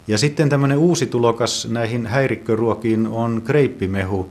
[0.07, 4.29] Ja sitten tämmöinen uusi tulokas näihin häirikköruokiin on kreippimehu.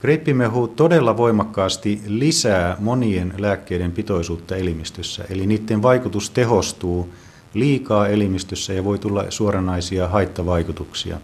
[0.00, 7.08] Kreippimehu todella voimakkaasti lisää monien lääkkeiden pitoisuutta elimistössä, eli niiden vaikutus tehostuu
[7.54, 11.20] liikaa elimistössä ja voi tulla suoranaisia haittavaikutuksia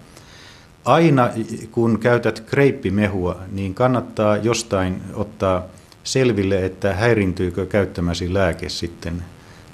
[0.86, 1.30] aina
[1.70, 5.62] kun käytät kreippimehua, niin kannattaa jostain ottaa
[6.04, 9.24] selville, että häirintyykö käyttämäsi lääke sitten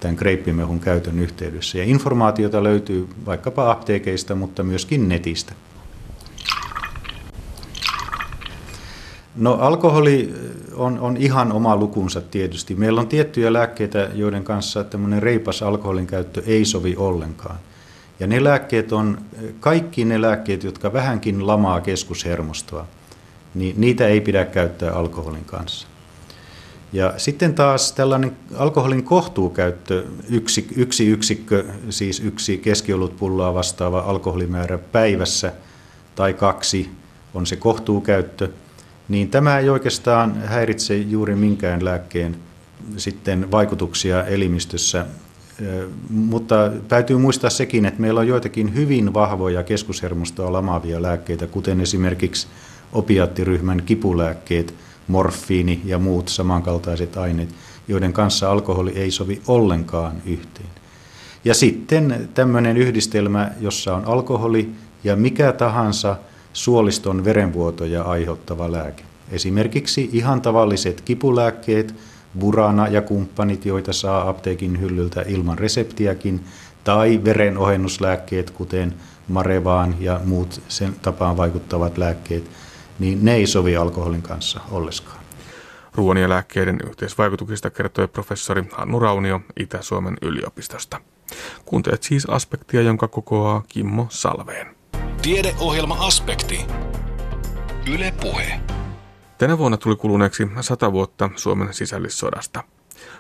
[0.02, 1.78] tämän kreippimehun käytön yhteydessä.
[1.78, 5.52] Ja informaatiota löytyy vaikkapa apteekeista, mutta myöskin netistä.
[9.36, 10.34] No alkoholi
[10.74, 12.74] on, on ihan oma lukunsa tietysti.
[12.74, 17.56] Meillä on tiettyjä lääkkeitä, joiden kanssa tämmöinen reipas alkoholin käyttö ei sovi ollenkaan.
[18.20, 19.18] Ja ne lääkkeet on,
[19.60, 22.86] kaikki ne lääkkeet, jotka vähänkin lamaa keskushermostoa,
[23.54, 25.91] niin niitä ei pidä käyttää alkoholin kanssa.
[26.92, 35.52] Ja sitten taas tällainen alkoholin kohtuukäyttö, yksi, yksi yksikkö, siis yksi keskiolutpulloa vastaava alkoholimäärä päivässä
[36.14, 36.90] tai kaksi
[37.34, 38.48] on se kohtuukäyttö,
[39.08, 42.36] niin tämä ei oikeastaan häiritse juuri minkään lääkkeen
[42.96, 45.06] sitten vaikutuksia elimistössä.
[46.10, 52.46] Mutta täytyy muistaa sekin, että meillä on joitakin hyvin vahvoja keskushermostoa lamaavia lääkkeitä, kuten esimerkiksi
[52.92, 54.74] opiaattiryhmän kipulääkkeet,
[55.08, 57.48] morfiini ja muut samankaltaiset aineet,
[57.88, 60.68] joiden kanssa alkoholi ei sovi ollenkaan yhteen.
[61.44, 64.70] Ja sitten tämmöinen yhdistelmä, jossa on alkoholi
[65.04, 66.16] ja mikä tahansa
[66.52, 69.02] suoliston verenvuotoja aiheuttava lääke.
[69.30, 71.94] Esimerkiksi ihan tavalliset kipulääkkeet–
[72.38, 76.44] Burana ja kumppanit, joita saa apteekin hyllyltä ilman reseptiäkin,
[76.84, 78.94] tai verenohennuslääkkeet, kuten
[79.28, 82.50] Marevaan ja muut sen tapaan vaikuttavat lääkkeet,
[82.98, 85.22] niin ne ei sovi alkoholin kanssa olleskaan.
[85.94, 91.00] Ruoan ja lääkkeiden yhteisvaikutuksista kertoi professori Hannu Raunio Itä-Suomen yliopistosta.
[91.64, 94.76] Kuuntelet siis aspektia, jonka kokoaa Kimmo Salveen.
[95.22, 96.60] Tiedeohjelma Aspekti.
[97.94, 98.60] Yle Puhe.
[99.38, 102.64] Tänä vuonna tuli kuluneeksi 100 vuotta Suomen sisällissodasta.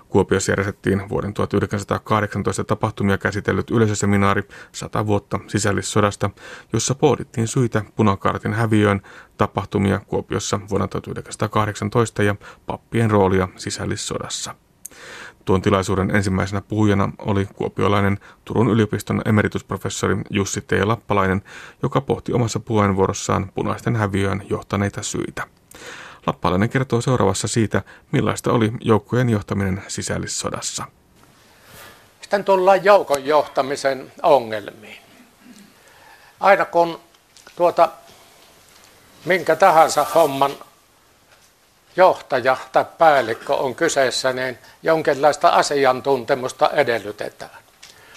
[0.08, 4.42] Kuopiossa järjestettiin vuoden 1918 tapahtumia käsitellyt yleisöseminaari
[4.72, 6.30] 100 vuotta sisällissodasta,
[6.72, 9.02] jossa pohdittiin syitä punakaartin häviöön,
[9.36, 12.34] tapahtumia Kuopiossa vuonna 1918 ja
[12.66, 14.54] pappien roolia sisällissodassa.
[15.44, 20.72] Tuon tilaisuuden ensimmäisenä puhujana oli kuopiolainen Turun yliopiston emeritusprofessori Jussi T.
[20.84, 21.42] Lappalainen,
[21.82, 25.46] joka pohti omassa puheenvuorossaan punaisten häviöön johtaneita syitä.
[26.26, 27.82] Lappalainen kertoo seuraavassa siitä,
[28.12, 30.84] millaista oli joukkojen johtaminen sisällissodassa.
[32.20, 35.02] Sitten tullaan joukon johtamisen ongelmiin.
[36.40, 37.00] Aina kun
[37.56, 37.88] tuota,
[39.24, 40.52] minkä tahansa homman
[41.96, 47.62] johtaja tai päällikkö on kyseessä, niin jonkinlaista asiantuntemusta edellytetään.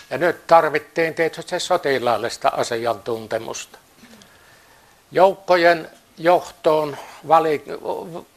[0.10, 3.78] Ja nyt tarvittiin tietysti sotilaallista asiantuntemusta.
[5.12, 6.97] Joukkojen johtoon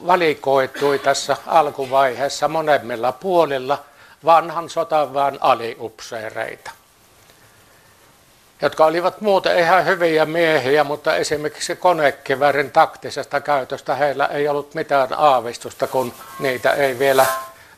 [0.06, 3.84] valikoitui tässä alkuvaiheessa monemmilla puolilla
[4.24, 6.70] vanhan sotaväen aliupseereita,
[8.62, 15.08] jotka olivat muuten ihan hyviä miehiä, mutta esimerkiksi konekivärin taktisesta käytöstä heillä ei ollut mitään
[15.16, 17.26] aavistusta, kun niitä ei vielä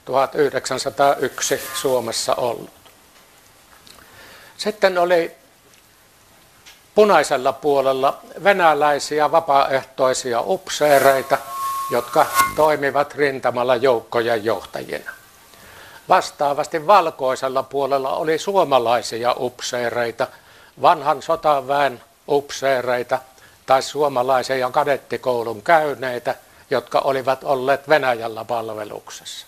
[0.04, 2.70] 1901 Suomessa ollut.
[4.56, 5.39] Sitten oli
[6.94, 11.38] punaisella puolella venäläisiä vapaaehtoisia upseereita,
[11.90, 12.26] jotka
[12.56, 15.10] toimivat rintamalla joukkojen johtajina.
[16.08, 20.26] Vastaavasti valkoisella puolella oli suomalaisia upseereita,
[20.82, 23.18] vanhan sotaväen upseereita
[23.66, 26.34] tai suomalaisia kadettikoulun käyneitä,
[26.70, 29.46] jotka olivat olleet Venäjällä palveluksessa.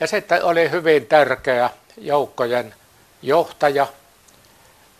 [0.00, 2.74] Ja sitten oli hyvin tärkeä joukkojen
[3.22, 3.86] johtaja,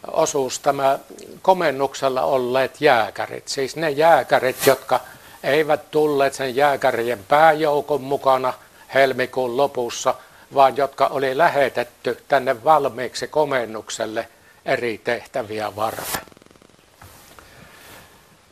[0.07, 0.99] osuus tämä
[1.43, 5.01] komennuksella olleet jääkärit, siis ne jääkärit, jotka
[5.43, 8.53] eivät tulleet sen jääkärien pääjoukon mukana
[8.95, 10.15] helmikuun lopussa,
[10.55, 14.29] vaan jotka oli lähetetty tänne valmiiksi komennukselle
[14.65, 16.21] eri tehtäviä varten.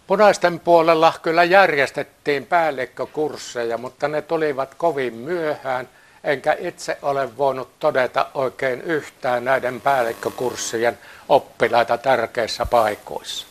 [0.06, 5.88] Punaisten puolella kyllä järjestettiin päällikkökursseja, mutta ne tulivat kovin myöhään–
[6.24, 13.46] enkä itse ole voinut todeta oikein yhtään näiden päällikkökurssien oppilaita tärkeissä paikoissa.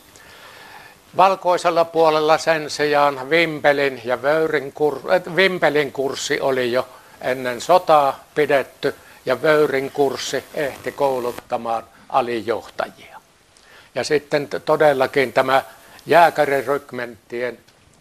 [1.18, 6.88] Valkoisella puolella sen sijaan Vimpelin ja Vöyrin kur, äh, Vimpelin kurssi oli jo
[7.22, 13.22] ennen sotaa pidetty ja Vöyrin kurssi ehti kouluttamaan alijohtajia.
[13.96, 15.64] Ja sitten todellakin tämä
[16.06, 17.60] jääkärirykmenttien,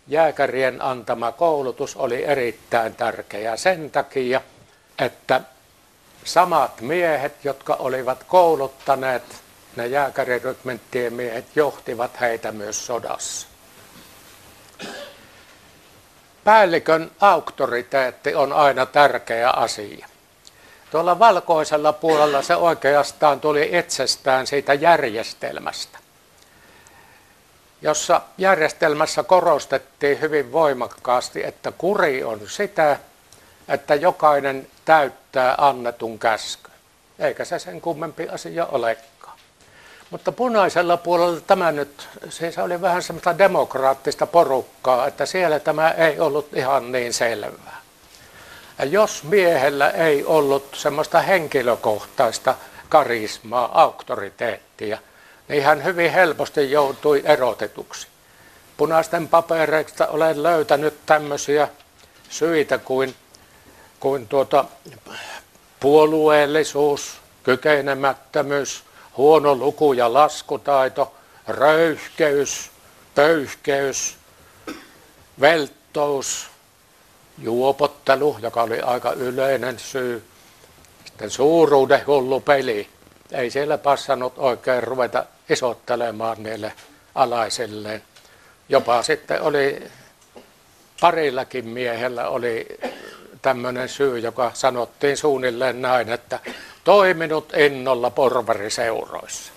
[0.08, 4.40] jääkärien antama koulutus oli erittäin tärkeä sen takia,
[5.00, 5.40] että
[6.24, 9.22] samat miehet, jotka olivat kouluttaneet
[9.76, 13.46] ne jääkärirykmenttien miehet, johtivat heitä myös sodassa.
[16.44, 20.06] Päällikön auktoriteetti on aina tärkeä asia.
[20.90, 25.98] Tuolla valkoisella puolella se oikeastaan tuli itsestään siitä järjestelmästä,
[27.82, 32.96] jossa järjestelmässä korostettiin hyvin voimakkaasti, että kuri on sitä,
[33.68, 36.70] että jokainen täyttää annetun käsky.
[37.18, 39.38] Eikä se sen kummempi asia olekaan.
[40.10, 46.20] Mutta punaisella puolella tämä nyt, siis oli vähän semmoista demokraattista porukkaa, että siellä tämä ei
[46.20, 47.80] ollut ihan niin selvää.
[48.78, 52.54] Ja jos miehellä ei ollut semmoista henkilökohtaista
[52.88, 54.98] karismaa, auktoriteettia,
[55.48, 58.08] niin hän hyvin helposti joutui erotetuksi.
[58.76, 61.68] Punaisten papereista olen löytänyt tämmöisiä
[62.28, 63.14] syitä kuin
[64.00, 64.64] kuin tuota,
[65.80, 68.82] puolueellisuus, kykenemättömyys,
[69.16, 71.14] huono luku- ja laskutaito,
[71.48, 72.70] röyhkeys,
[73.14, 74.16] pöyhkeys,
[75.40, 76.46] velttous,
[77.38, 80.24] juopottelu, joka oli aika yleinen syy,
[81.04, 82.88] sitten suuruuden hullu peli.
[83.32, 86.72] Ei siellä passannut oikein ruveta isottelemaan niille
[87.14, 88.02] alaisilleen.
[88.68, 89.82] Jopa sitten oli
[91.00, 92.66] parillakin miehellä oli
[93.42, 96.40] tämmöinen syy, joka sanottiin suunnilleen näin, että
[96.84, 99.52] toiminut innolla porvariseuroissa.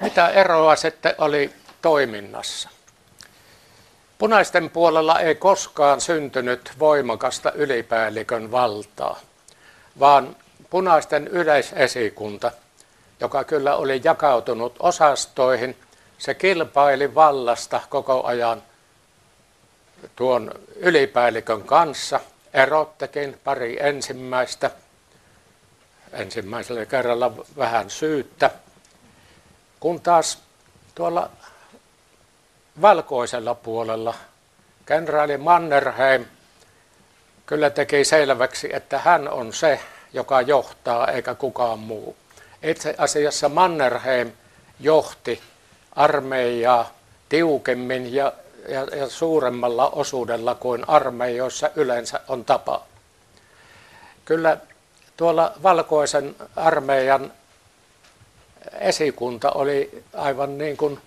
[0.00, 1.50] Mitä eroa sitten oli
[1.82, 2.68] toiminnassa?
[4.18, 9.20] Punaisten puolella ei koskaan syntynyt voimakasta ylipäällikön valtaa,
[10.00, 10.36] vaan
[10.70, 12.52] punaisten yleisesikunta,
[13.20, 15.76] joka kyllä oli jakautunut osastoihin,
[16.18, 18.62] se kilpaili vallasta koko ajan–
[20.16, 22.20] tuon ylipäällikön kanssa.
[22.54, 24.70] Erottekin pari ensimmäistä.
[26.12, 28.50] Ensimmäisellä kerralla vähän syyttä.
[29.80, 30.42] Kun taas
[30.94, 31.30] tuolla
[32.82, 34.14] valkoisella puolella
[34.86, 36.24] kenraali Mannerheim
[37.46, 39.80] kyllä teki selväksi, että hän on se,
[40.12, 42.16] joka johtaa eikä kukaan muu.
[42.62, 44.32] Itse asiassa Mannerheim
[44.80, 45.42] johti
[45.92, 46.90] armeijaa
[47.28, 48.32] tiukemmin ja
[48.68, 52.82] ja, ja suuremmalla osuudella kuin armeijoissa yleensä on tapa.
[54.24, 54.56] Kyllä
[55.16, 57.32] tuolla valkoisen armeijan
[58.80, 61.00] esikunta oli aivan niin kuin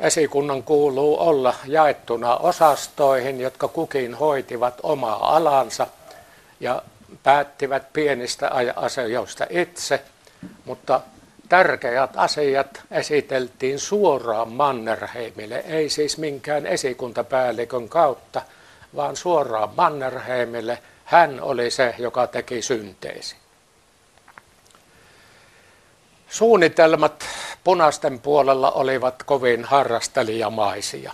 [0.00, 5.86] esikunnan kuuluu olla jaettuna osastoihin, jotka kukin hoitivat omaa alansa.
[6.60, 6.82] Ja
[7.22, 10.02] päättivät pienistä asioista itse,
[10.64, 11.00] mutta
[11.52, 18.42] tärkeät asiat esiteltiin suoraan Mannerheimille, ei siis minkään esikuntapäällikön kautta,
[18.96, 20.78] vaan suoraan Mannerheimille.
[21.04, 23.36] Hän oli se, joka teki synteesi.
[26.28, 27.24] Suunnitelmat
[27.64, 31.12] punaisten puolella olivat kovin harrastelijamaisia.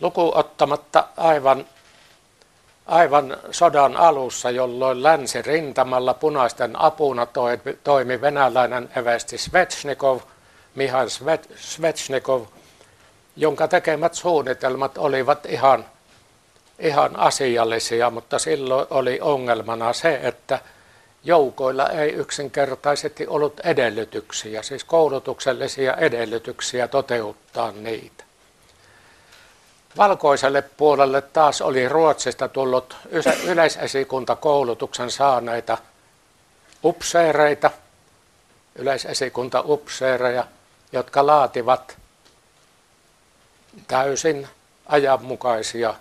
[0.00, 1.66] Luku ottamatta aivan,
[2.90, 7.26] aivan sodan alussa, jolloin länsirintamalla punaisten apuna
[7.84, 10.20] toimi venäläinen evesti Svechnikov,
[10.74, 11.08] Mihail
[11.56, 12.42] Svechnikov,
[13.36, 15.84] jonka tekemät suunnitelmat olivat ihan,
[16.78, 20.58] ihan asiallisia, mutta silloin oli ongelmana se, että
[21.24, 28.29] joukoilla ei yksinkertaisesti ollut edellytyksiä, siis koulutuksellisia edellytyksiä toteuttaa niitä.
[29.96, 32.96] Valkoiselle puolelle taas oli Ruotsista tullut
[33.44, 35.78] yleisesikuntakoulutuksen saaneita
[36.84, 37.70] upseereita,
[38.74, 40.44] yleisesikuntaupseereja,
[40.92, 41.96] jotka laativat
[43.88, 44.48] täysin
[44.86, 45.94] ajanmukaisia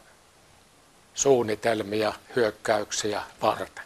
[1.14, 3.84] suunnitelmia hyökkäyksiä varten.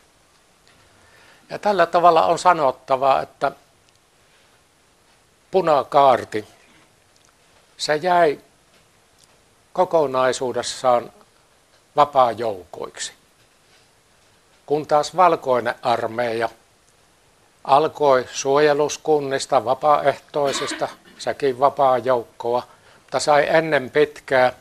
[1.49, 3.51] Ja tällä tavalla on sanottava, että
[5.51, 6.47] punakaarti,
[7.77, 8.39] se jäi
[9.73, 11.11] kokonaisuudessaan
[11.95, 13.13] vapaajoukoiksi.
[14.65, 16.49] Kun taas valkoinen armeija
[17.63, 22.63] alkoi suojeluskunnista vapaaehtoisista, sekin vapaajoukkoa,
[22.99, 24.53] mutta sai ennen pitkää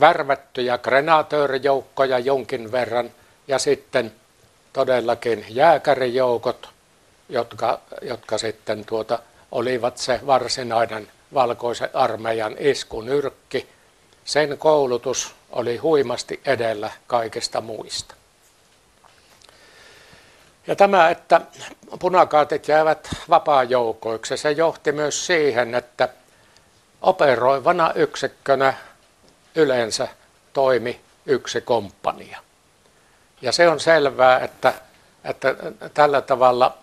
[0.00, 3.10] värvättyjä grenaatöörijoukkoja jonkin verran
[3.48, 4.12] ja sitten
[4.72, 6.68] todellakin jääkärijoukot,
[7.28, 9.18] jotka, jotka sitten tuota,
[9.52, 13.68] olivat se varsinainen valkoisen armeijan iskunyrkki.
[14.24, 18.14] Sen koulutus oli huimasti edellä kaikista muista.
[20.66, 21.40] Ja tämä, että
[21.98, 26.08] punakaatit jäävät vapaajoukoiksi, se johti myös siihen, että
[27.02, 28.74] operoivana yksikkönä
[29.54, 30.08] yleensä
[30.52, 32.38] toimi yksi komppania.
[33.42, 34.74] Ja se on selvää, että,
[35.24, 35.54] että
[35.94, 36.78] tällä tavalla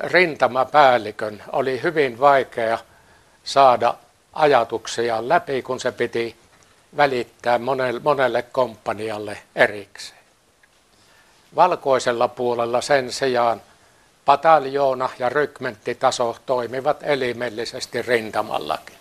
[0.00, 2.78] rintamapäällikön oli hyvin vaikea
[3.44, 3.94] saada
[4.32, 6.36] ajatuksia läpi, kun se piti
[6.96, 10.20] välittää monelle, monelle komppanialle erikseen.
[11.56, 13.62] Valkoisella puolella sen sijaan
[14.24, 18.96] pataljoona ja rykmenttitaso toimivat elimellisesti rintamallakin.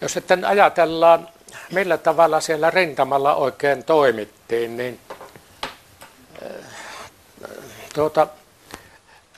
[0.00, 1.28] Jos sitten ajatellaan
[1.72, 5.00] millä tavalla siellä rintamalla oikein toimittiin, niin
[6.42, 6.50] äh,
[7.94, 8.26] tuota,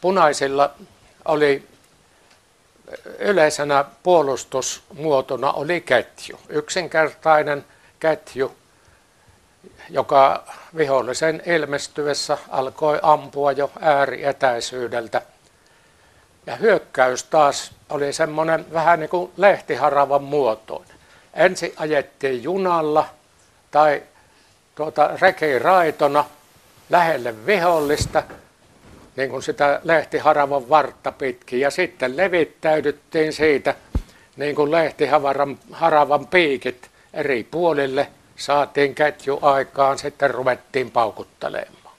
[0.00, 0.70] punaisilla
[1.24, 1.69] oli
[3.18, 6.40] yleisenä puolustusmuotona oli ketju.
[6.48, 7.64] Yksinkertainen
[8.00, 8.56] ketju,
[9.90, 10.44] joka
[10.76, 15.22] vihollisen ilmestyessä alkoi ampua jo äärietäisyydeltä.
[16.46, 21.00] Ja hyökkäys taas oli semmoinen vähän niin kuin lehtiharavan muotoinen
[21.34, 23.08] ensin ajettiin junalla
[23.70, 24.02] tai
[24.74, 26.24] tuota, rekiraitona
[26.90, 28.22] lähelle vihollista,
[29.20, 33.74] niin kuin sitä lehtiharavan vartta pitkin, ja sitten levittäydyttiin siitä,
[34.36, 41.94] niin kuin lehtiharavan haravan piikit eri puolille, saatiin ketju aikaan, sitten ruvettiin paukuttelemaan.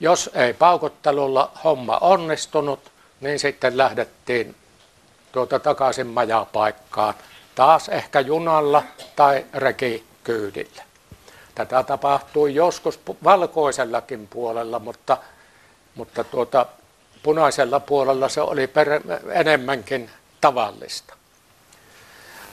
[0.00, 4.54] Jos ei paukuttelulla homma onnistunut, niin sitten lähdettiin
[5.32, 7.14] tuota takaisin majapaikkaan
[7.54, 8.82] taas ehkä junalla
[9.16, 10.82] tai rekikyydillä.
[11.54, 15.16] Tätä tapahtui joskus valkoisellakin puolella, mutta,
[15.94, 16.66] mutta tuota,
[17.22, 18.88] punaisella puolella se oli per,
[19.32, 21.14] enemmänkin tavallista.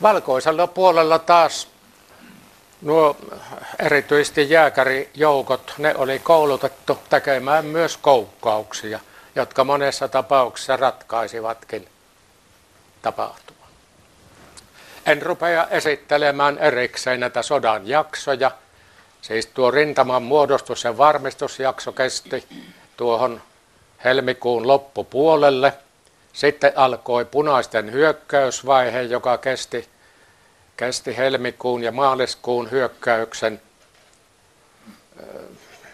[0.01, 1.67] Valkoisella puolella taas
[2.81, 3.17] nuo
[3.79, 8.99] erityisesti jääkärijoukot, ne oli koulutettu tekemään myös koukkauksia,
[9.35, 11.87] jotka monessa tapauksessa ratkaisivatkin
[13.01, 13.59] tapahtumat.
[15.05, 18.51] En rupea esittelemään erikseen näitä sodan jaksoja.
[19.21, 22.47] Siis tuo rintaman muodostus- ja varmistusjakso kesti
[22.99, 23.41] tuohon
[24.03, 25.73] helmikuun loppupuolelle.
[26.33, 29.87] Sitten alkoi punaisten hyökkäysvaihe, joka kesti,
[30.77, 33.61] kesti helmikuun ja maaliskuun hyökkäyksen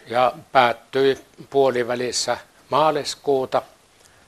[0.08, 2.38] ja päättyi puolivälissä
[2.70, 3.62] maaliskuuta.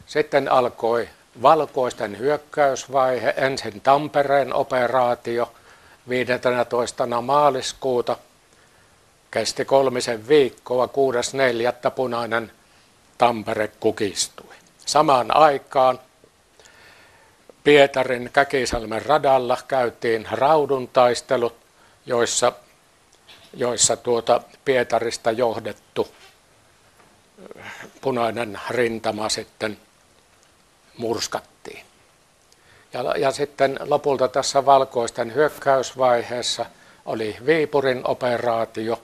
[0.06, 1.10] Sitten alkoi
[1.42, 5.52] valkoisten hyökkäysvaihe, ensin Tampereen operaatio
[6.10, 7.22] 15.
[7.22, 8.18] maaliskuuta,
[9.32, 11.92] kesti kolmisen viikkoa, 6.4.
[11.92, 12.52] punainen
[13.18, 14.56] Tampere kukistui.
[14.86, 16.00] Samaan aikaan
[17.64, 21.56] Pietarin Käkisalmen radalla käytiin raudun taistelut,
[22.06, 22.54] joissa,
[23.54, 26.08] joissa tuota Pietarista johdettu
[28.02, 29.78] punainen rintama sitten
[30.98, 31.86] murskattiin.
[32.94, 36.66] Ja, ja sitten lopulta tässä valkoisten hyökkäysvaiheessa
[37.06, 39.02] oli Viipurin operaatio,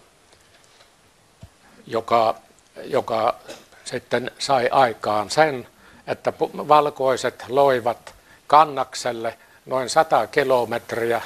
[1.87, 2.35] joka,
[2.83, 3.35] joka
[3.83, 5.67] sitten sai aikaan sen,
[6.07, 8.15] että valkoiset loivat
[8.47, 11.21] kannakselle noin 100 kilometriä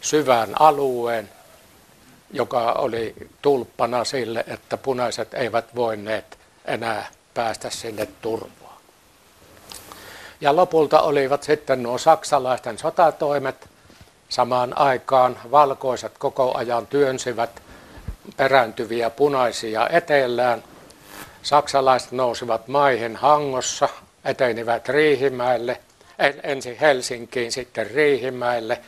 [0.00, 1.28] syvän alueen,
[2.32, 8.64] joka oli tulppana sille, että punaiset eivät voineet enää päästä sinne turvaan.
[10.40, 13.68] Ja lopulta olivat sitten nuo saksalaisten sotatoimet.
[14.28, 17.62] Samaan aikaan valkoiset koko ajan työnsivät
[18.36, 20.64] perääntyviä punaisia etelään.
[21.44, 23.88] Saksalaiset nousivat maihin Hangossa,
[24.24, 25.80] etenivät Riihimäelle,
[26.42, 28.80] ensin Helsinkiin, sitten Riihimäelle.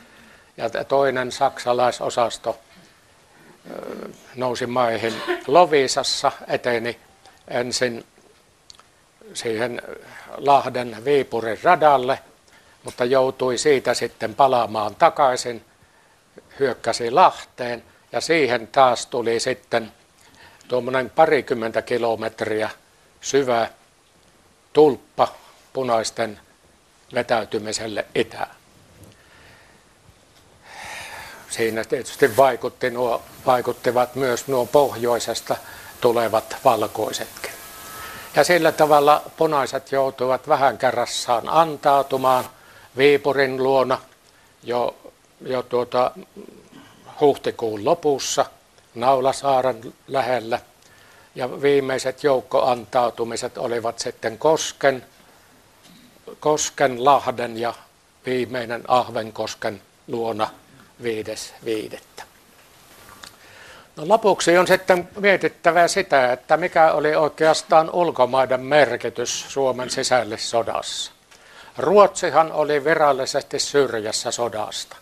[0.57, 2.59] Ja toinen saksalaisosasto
[4.35, 5.13] nousi maihin
[5.47, 6.99] Lovisassa, eteni
[7.47, 8.05] ensin
[9.33, 9.81] siihen
[10.37, 12.19] Lahden Viipurin radalle,
[12.83, 15.65] mutta joutui siitä sitten palaamaan takaisin,
[16.59, 19.91] hyökkäsi Lahteen ja siihen taas tuli sitten
[20.67, 22.69] tuommoinen parikymmentä kilometriä
[23.21, 23.69] syvä
[24.73, 25.27] tulppa
[25.73, 26.39] punaisten
[27.13, 28.49] vetäytymiselle itään.
[31.49, 35.55] Siinä tietysti vaikutti nuo, vaikuttivat myös nuo pohjoisesta
[36.01, 37.51] tulevat valkoisetkin.
[38.35, 42.45] Ja sillä tavalla punaiset joutuivat vähän kerrassaan antautumaan
[42.97, 43.99] Viipurin luona
[44.63, 44.95] jo,
[45.41, 46.11] jo tuota,
[47.21, 48.45] huhtikuun lopussa
[48.99, 50.59] Naulasaaren lähellä.
[51.35, 55.05] Ja viimeiset joukkoantautumiset olivat sitten Kosken,
[56.39, 57.73] Kosken, Lahden ja
[58.25, 60.49] viimeinen Ahvenkosken luona
[61.03, 61.99] 5.5.
[63.95, 71.11] No lopuksi on sitten mietittävä sitä, että mikä oli oikeastaan ulkomaiden merkitys Suomen sisällissodassa.
[71.77, 74.97] Ruotsihan oli virallisesti syrjässä sodasta.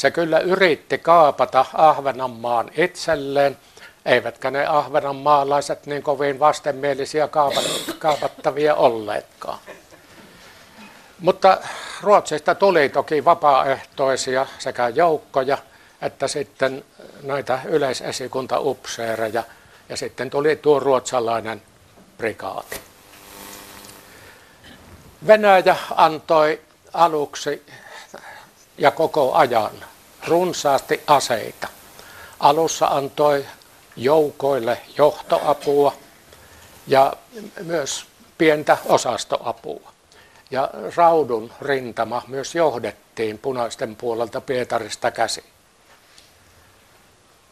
[0.00, 3.56] Se kyllä yritti kaapata Ahvenanmaan itselleen,
[4.06, 7.28] eivätkä ne ahvenanmaalaiset niin kovin vastenmielisiä
[7.98, 9.58] kaapattavia olleetkaan.
[11.18, 11.58] Mutta
[12.00, 15.58] Ruotsista tuli toki vapaaehtoisia sekä joukkoja
[16.02, 16.84] että sitten
[17.22, 19.42] näitä yleisesikuntaupseereja
[19.88, 21.62] ja sitten tuli tuo ruotsalainen
[22.18, 22.80] prikaati.
[25.26, 26.60] Venäjä antoi
[26.92, 27.66] aluksi
[28.78, 29.89] ja koko ajan
[30.28, 31.68] runsaasti aseita.
[32.40, 33.46] Alussa antoi
[33.96, 35.92] joukoille johtoapua
[36.86, 37.12] ja
[37.62, 38.06] myös
[38.38, 39.92] pientä osastoapua.
[40.50, 45.44] Ja Raudun rintama myös johdettiin punaisten puolelta Pietarista käsin.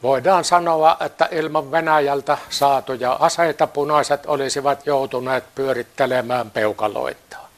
[0.02, 7.48] Voidaan sanoa, että ilman Venäjältä saatuja aseita punaiset olisivat joutuneet pyörittelemään peukaloitaan.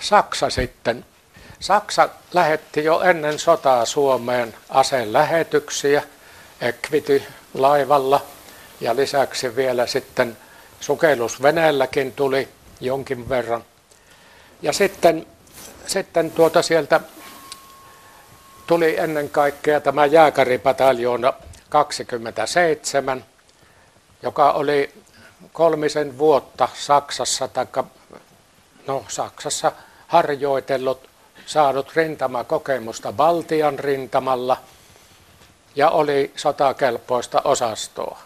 [0.00, 1.04] Saksa sitten.
[1.60, 4.54] Saksa lähetti jo ennen sotaa Suomeen
[5.04, 6.02] lähetyksiä
[6.60, 8.20] Equity-laivalla
[8.80, 10.36] ja lisäksi vielä sitten
[10.80, 12.48] sukellusveneelläkin tuli
[12.80, 13.64] jonkin verran.
[14.62, 15.26] Ja sitten,
[15.86, 17.00] sitten tuota sieltä
[18.66, 21.32] tuli ennen kaikkea tämä jääkäripataljoona
[21.68, 23.24] 27,
[24.22, 24.92] joka oli
[25.52, 27.84] kolmisen vuotta Saksassa, taikka,
[28.86, 29.72] no Saksassa
[30.06, 31.08] harjoitellut,
[31.46, 34.56] saanut rintamakokemusta Baltian rintamalla
[35.76, 38.18] ja oli sotakelpoista osastoa.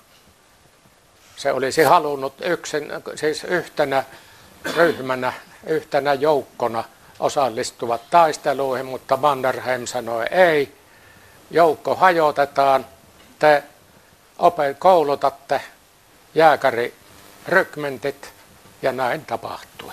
[1.37, 4.05] Se olisi halunnut yksin, siis yhtenä
[4.77, 5.33] ryhmänä,
[5.67, 6.85] yhtenä joukkona–
[7.21, 10.75] osallistuvat taisteluihin, mutta Mannerheim sanoi ei.
[11.51, 12.87] Joukko hajotetaan,
[13.39, 13.63] te
[14.79, 15.61] koulutatte
[16.35, 18.33] jääkärirykmentit
[18.83, 19.93] ja näin tapahtui.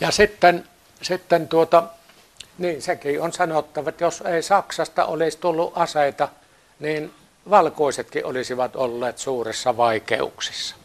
[0.00, 0.68] Ja sitten,
[1.02, 1.82] sitten tuota,
[2.58, 6.28] niin sekin on sanottava, että jos ei Saksasta olisi tullut aseita,
[6.80, 7.14] niin
[7.50, 10.76] valkoisetkin olisivat olleet suurissa vaikeuksissa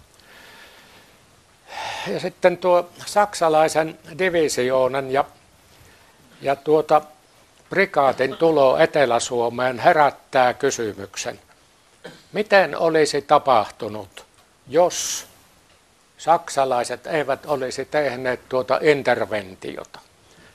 [2.07, 5.25] ja sitten tuo saksalaisen divisioonan ja,
[6.41, 7.01] ja tuota
[7.69, 11.39] prikaatin tulo Etelä-Suomeen herättää kysymyksen.
[12.31, 14.25] Miten olisi tapahtunut,
[14.67, 15.27] jos
[16.21, 19.99] saksalaiset eivät olisi tehneet tuota interventiota?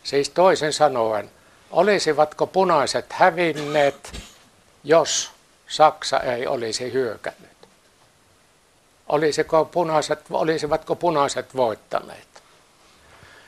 [0.04, 1.30] Siis toisin sanoen,
[1.70, 4.12] olisivatko punaiset hävinneet,
[4.84, 5.30] jos
[5.68, 7.50] Saksa ei olisi hyökännyt?
[9.08, 12.42] Olisiko punaiset, olisivatko punaiset voittaneet?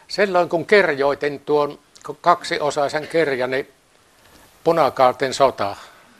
[0.08, 1.78] Silloin kun kirjoitin tuon
[2.20, 3.68] kaksiosaisen kirjani
[4.64, 5.76] Punakaartin sota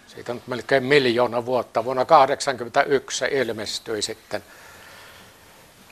[0.06, 1.84] Siitä on melkein miljoona vuotta.
[1.84, 4.42] Vuonna 1981 se ilmestyi sitten.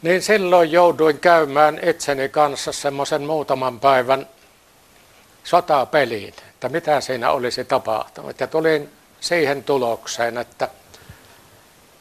[0.03, 4.29] Niin silloin jouduin käymään itseni kanssa semmoisen muutaman päivän
[5.45, 8.41] sotapeliin, että mitä siinä olisi tapahtunut.
[8.41, 10.69] Ja tulin siihen tulokseen, että,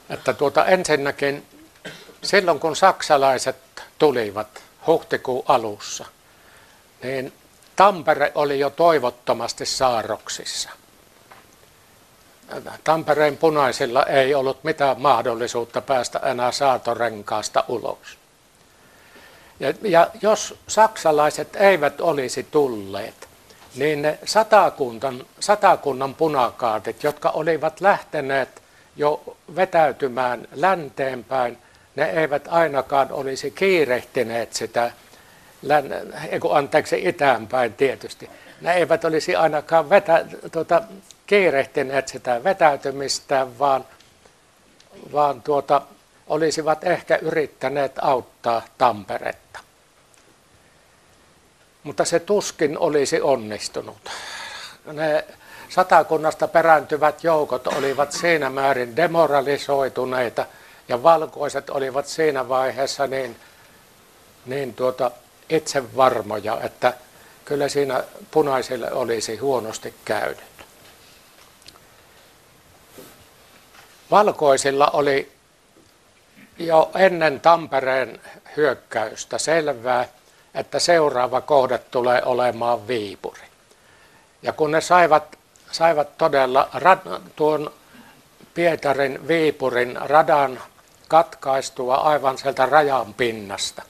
[0.09, 1.45] että tuota ensinnäkin
[2.23, 3.55] silloin kun saksalaiset
[3.97, 6.05] tulivat huhtikuun alussa,
[7.03, 7.33] niin
[7.75, 10.69] Tampere oli jo toivottomasti saarroksissa.
[12.83, 18.17] Tampereen punaisilla ei ollut mitään mahdollisuutta päästä enää saatorenkaasta ulos.
[19.59, 23.27] Ja, ja jos saksalaiset eivät olisi tulleet,
[23.75, 28.61] niin ne satakunnan, satakunnan punakaatit, jotka olivat lähteneet
[28.95, 31.57] jo vetäytymään länteenpäin,
[31.95, 34.91] ne eivät ainakaan olisi kiirehtineet sitä,
[36.51, 38.29] anteeksi, itäänpäin tietysti.
[38.61, 40.81] Ne eivät olisi ainakaan vetä, tuota,
[41.27, 43.85] kiirehtineet sitä vetäytymistä, vaan,
[45.13, 45.81] vaan tuota,
[46.27, 49.59] olisivat ehkä yrittäneet auttaa Tamperetta.
[51.83, 53.97] Mutta se tuskin olisi onnistunut.
[54.85, 55.25] Ne
[55.69, 60.45] satakunnasta perääntyvät joukot olivat siinä määrin demoralisoituneita
[60.87, 63.35] ja valkoiset olivat siinä vaiheessa niin,
[64.45, 65.11] niin tuota,
[65.49, 66.93] itsevarmoja, että
[67.45, 70.54] kyllä siinä punaisille olisi huonosti käynyt.
[74.15, 75.31] Valkoisilla oli
[76.59, 78.21] jo ennen Tampereen
[78.57, 80.05] hyökkäystä selvää,
[80.53, 83.41] että seuraava kohde tulee olemaan Viipuri.
[84.41, 85.37] Ja kun ne saivat,
[85.71, 86.99] saivat todella rad,
[87.35, 87.71] tuon
[88.53, 90.61] Pietarin Viipurin radan
[91.07, 93.83] katkaistua aivan sieltä rajan pinnasta,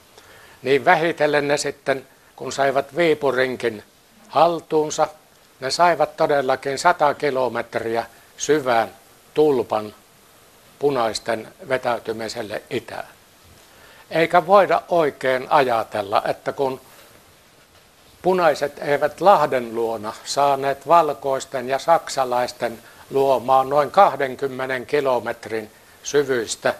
[0.61, 3.83] niin vähitellen ne sitten, kun saivat Viipurinkin
[4.27, 5.07] haltuunsa,
[5.59, 8.05] ne saivat todellakin 100 kilometriä
[8.37, 8.89] syvään
[9.33, 9.93] tulpan
[10.79, 13.07] punaisten vetäytymiselle itään.
[14.11, 16.81] Eikä voida oikein ajatella, että kun
[18.21, 25.71] punaiset eivät Lahden luona saaneet valkoisten ja saksalaisten luomaan noin 20 kilometrin
[26.03, 26.73] syvyistä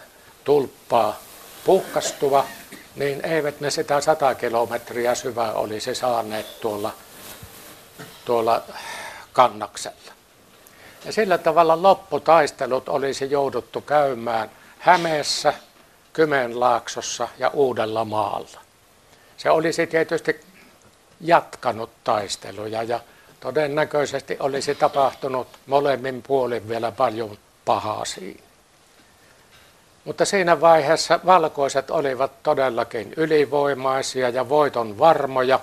[0.44, 1.18] tulppaa
[1.64, 2.46] puhkastua,
[2.96, 6.92] niin eivät ne sitä 100 kilometriä syvää olisi saaneet tuolla,
[8.24, 8.62] tuolla
[9.32, 10.15] kannaksella.
[11.06, 15.54] Ja sillä tavalla lopputaistelut olisi jouduttu käymään Hämeessä,
[16.12, 18.60] Kymenlaaksossa ja Uudella maalla.
[19.36, 20.40] Se olisi tietysti
[21.20, 23.00] jatkanut taisteluja ja
[23.40, 28.42] todennäköisesti olisi tapahtunut molemmin puolin vielä paljon pahaa siinä.
[30.04, 35.60] Mutta siinä vaiheessa valkoiset olivat todellakin ylivoimaisia ja voiton varmoja.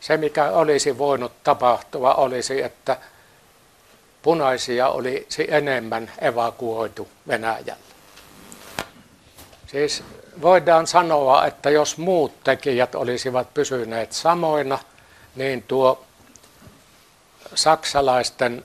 [0.00, 2.96] Se, mikä olisi voinut tapahtua, olisi, että
[4.24, 7.76] punaisia olisi enemmän evakuoitu Venäjällä.
[9.66, 10.02] Siis
[10.42, 14.78] voidaan sanoa, että jos muut tekijät olisivat pysyneet samoina,
[15.36, 16.04] niin tuo
[17.54, 18.64] saksalaisten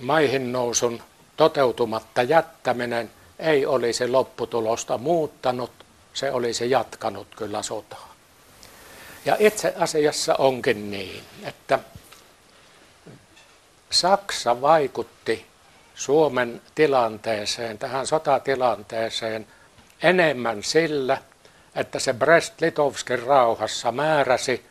[0.00, 1.02] maihin nousun
[1.36, 5.70] toteutumatta jättäminen ei olisi lopputulosta muuttanut,
[6.14, 8.14] se olisi jatkanut kyllä sotaa.
[9.24, 11.78] Ja itse asiassa onkin niin, että
[13.94, 15.46] Saksa vaikutti
[15.94, 19.46] Suomen tilanteeseen, tähän sotatilanteeseen
[20.02, 21.18] enemmän sillä,
[21.74, 24.66] että se Brest-Litovskin rauhassa määräsi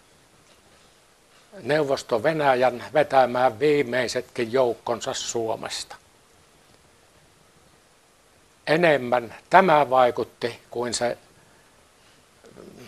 [1.61, 5.95] neuvosto Venäjän vetämään viimeisetkin joukkonsa Suomesta.
[8.67, 11.17] Enemmän tämä vaikutti kuin se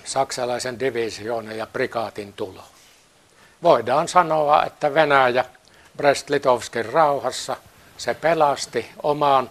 [0.04, 2.64] saksalaisen divisioonan ja prikaatin tulo.
[3.64, 5.46] Voidaan sanoa, että Venäjä
[5.98, 7.58] Brest-Litovskin rauhassa
[7.98, 9.50] se pelasti omaan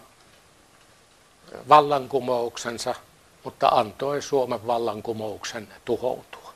[1.69, 2.95] vallankumouksensa,
[3.45, 6.55] mutta antoi Suomen vallankumouksen tuhoutua.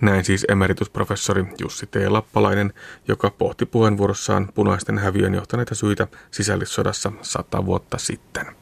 [0.00, 1.94] Näin siis emeritusprofessori Jussi T.
[2.08, 2.72] Lappalainen,
[3.08, 8.61] joka pohti puheenvuorossaan punaisten häviön johtaneita syitä sisällissodassa sata vuotta sitten.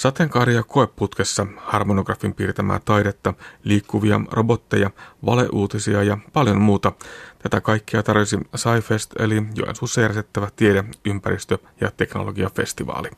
[0.00, 3.34] Sateenkaari- ja koeputkessa harmonografin piirtämää taidetta,
[3.64, 4.90] liikkuvia robotteja,
[5.26, 6.92] valeuutisia ja paljon muuta.
[7.38, 13.10] Tätä kaikkea tarjosi SciFest eli Joensuussa järjestettävä tiede-, ympäristö- ja teknologiafestivaali.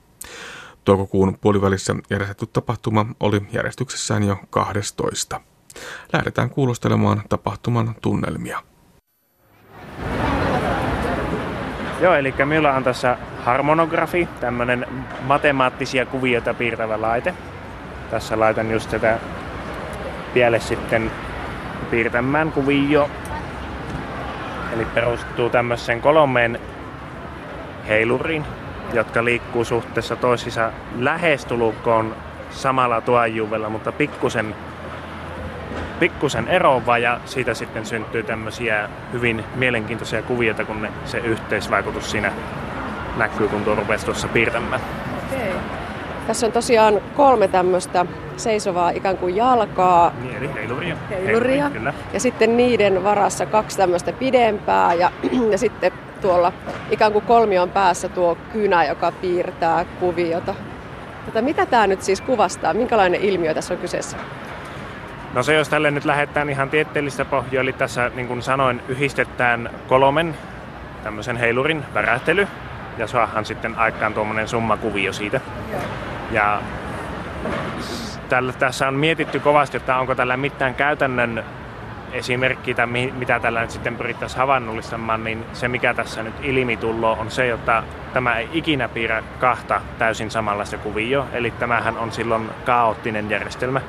[0.84, 5.40] Toukokuun puolivälissä järjestetty tapahtuma oli järjestyksessään jo 12.
[6.12, 8.71] Lähdetään kuulostelemaan tapahtuman tunnelmia.
[12.02, 14.86] Joo, eli meillä on tässä harmonografi, tämmöinen
[15.22, 17.34] matemaattisia kuvioita piirtävä laite.
[18.10, 19.18] Tässä laitan just tätä
[20.34, 21.10] vielä sitten
[21.90, 23.10] piirtämään kuvio.
[24.74, 26.60] Eli perustuu tämmöiseen kolmeen
[27.88, 28.44] heiluriin,
[28.92, 32.16] jotka liikkuu suhteessa toisissa lähestulkoon
[32.50, 34.54] samalla tuajuudella, mutta pikkusen,
[36.02, 42.32] pikkusen eroava ja siitä sitten syntyy tämmöisiä hyvin mielenkiintoisia kuvioita, kun ne, se yhteisvaikutus siinä
[43.16, 44.80] näkyy, kun tuo rupesi tuossa piirtämään.
[45.32, 45.52] Okay.
[46.26, 50.12] Tässä on tosiaan kolme tämmöistä seisovaa ikään kuin jalkaa.
[50.22, 50.96] Niin, eli heiluria.
[51.10, 51.70] Heiluria.
[51.70, 51.94] Kyllä.
[52.12, 55.10] Ja sitten niiden varassa kaksi tämmöistä pidempää ja,
[55.52, 56.52] ja sitten tuolla
[56.90, 60.54] ikään kuin kolmion päässä tuo kynä, joka piirtää kuviota.
[61.26, 62.74] Tätä, mitä tämä nyt siis kuvastaa?
[62.74, 64.16] Minkälainen ilmiö tässä on kyseessä?
[65.34, 69.70] No se, jos tälle nyt lähdetään ihan tieteellistä pohjaa, eli tässä niin kuin sanoin, yhdistetään
[69.88, 70.34] kolmen
[71.02, 72.48] tämmöisen heilurin värähtely,
[72.98, 75.40] ja saadaan sitten aikaan tuommoinen summakuvio siitä.
[76.30, 76.62] Ja
[78.28, 81.44] tällä, tässä on mietitty kovasti, että onko tällä mitään käytännön
[82.12, 87.12] esimerkki, tai mitä tällä nyt sitten pyrittäisiin havainnollistamaan, niin se mikä tässä nyt ilmi tullo
[87.12, 92.50] on se, että tämä ei ikinä piirrä kahta täysin samanlaista kuvio, eli tämähän on silloin
[92.64, 93.80] kaoottinen järjestelmä.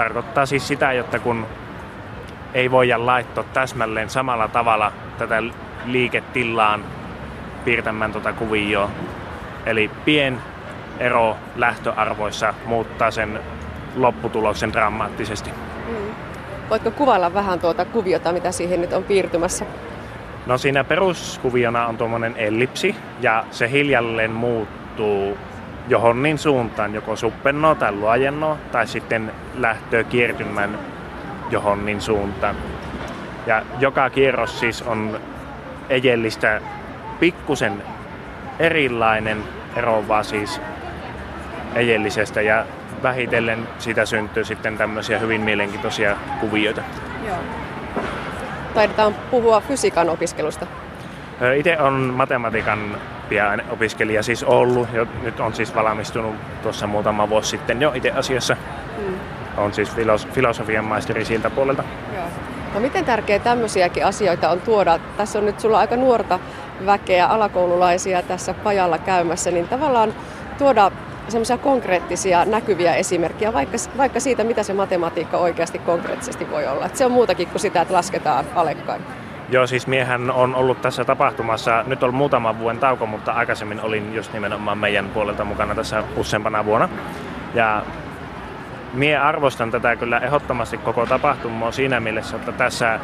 [0.00, 1.46] Tarkoittaa siis sitä, että kun
[2.54, 5.42] ei voida laittaa täsmälleen samalla tavalla tätä
[5.84, 6.84] liiketillaan
[7.64, 8.90] piirtämään tuota kuvioa.
[9.66, 10.40] Eli pien
[10.98, 13.40] ero lähtöarvoissa muuttaa sen
[13.96, 15.50] lopputuloksen dramaattisesti.
[15.88, 16.14] Mm.
[16.70, 19.64] Voitko kuvailla vähän tuota kuviota, mitä siihen nyt on piirtymässä?
[20.46, 25.38] No siinä peruskuviona on tuommoinen ellipsi ja se hiljalleen muuttuu
[25.88, 30.78] johonkin suuntaan, joko suppennoo tai luojennoo tai sitten lähtöä kiertymään
[31.50, 32.56] johonkin suuntaan.
[33.46, 35.20] Ja joka kierros siis on
[35.88, 36.60] ejellistä
[37.20, 37.82] pikkusen
[38.58, 39.44] erilainen,
[39.76, 40.60] eroava siis
[41.74, 42.64] ejellisestä ja
[43.02, 46.82] vähitellen siitä syntyy sitten tämmöisiä hyvin mielenkiintoisia kuvioita.
[47.26, 47.36] Joo.
[48.74, 50.66] Taidetaan puhua fysiikan opiskelusta.
[51.56, 52.96] Itse on matematiikan
[53.70, 58.56] opiskelija siis ollut, jo, nyt on siis valmistunut tuossa muutama vuosi sitten jo itse asiassa.
[58.96, 59.14] Hmm.
[59.56, 61.84] On siis filos- filosofian maisteri siltä puolelta.
[62.14, 62.24] Joo.
[62.74, 64.98] No miten tärkeä tämmöisiäkin asioita on tuoda?
[65.16, 66.38] Tässä on nyt sulla aika nuorta
[66.86, 70.14] väkeä, alakoululaisia tässä pajalla käymässä, niin tavallaan
[70.58, 70.90] tuoda
[71.28, 76.86] semmoisia konkreettisia näkyviä esimerkkejä, vaikka, vaikka siitä, mitä se matematiikka oikeasti konkreettisesti voi olla.
[76.86, 79.02] Et se on muutakin kuin sitä, että lasketaan alekkain.
[79.50, 84.14] Joo, siis miehän on ollut tässä tapahtumassa, nyt on muutama vuoden tauko, mutta aikaisemmin olin
[84.14, 86.88] just nimenomaan meidän puolelta mukana tässä useampana vuonna.
[87.54, 87.82] Ja
[88.94, 93.00] mie arvostan tätä kyllä ehdottomasti koko tapahtumaa siinä mielessä, että tässä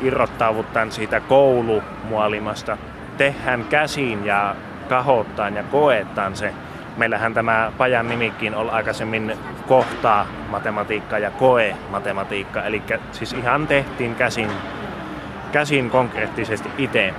[0.00, 2.78] irrottaudutaan siitä koulumuolimasta.
[3.16, 4.56] Tehdään käsin ja
[4.88, 6.54] kahottaan ja koetaan se
[6.96, 14.14] meillähän tämä pajan nimikin on aikaisemmin kohtaa matematiikka ja koe matematiikka, eli siis ihan tehtiin
[14.14, 14.50] käsin,
[15.54, 17.14] käsin konkreettisesti itse.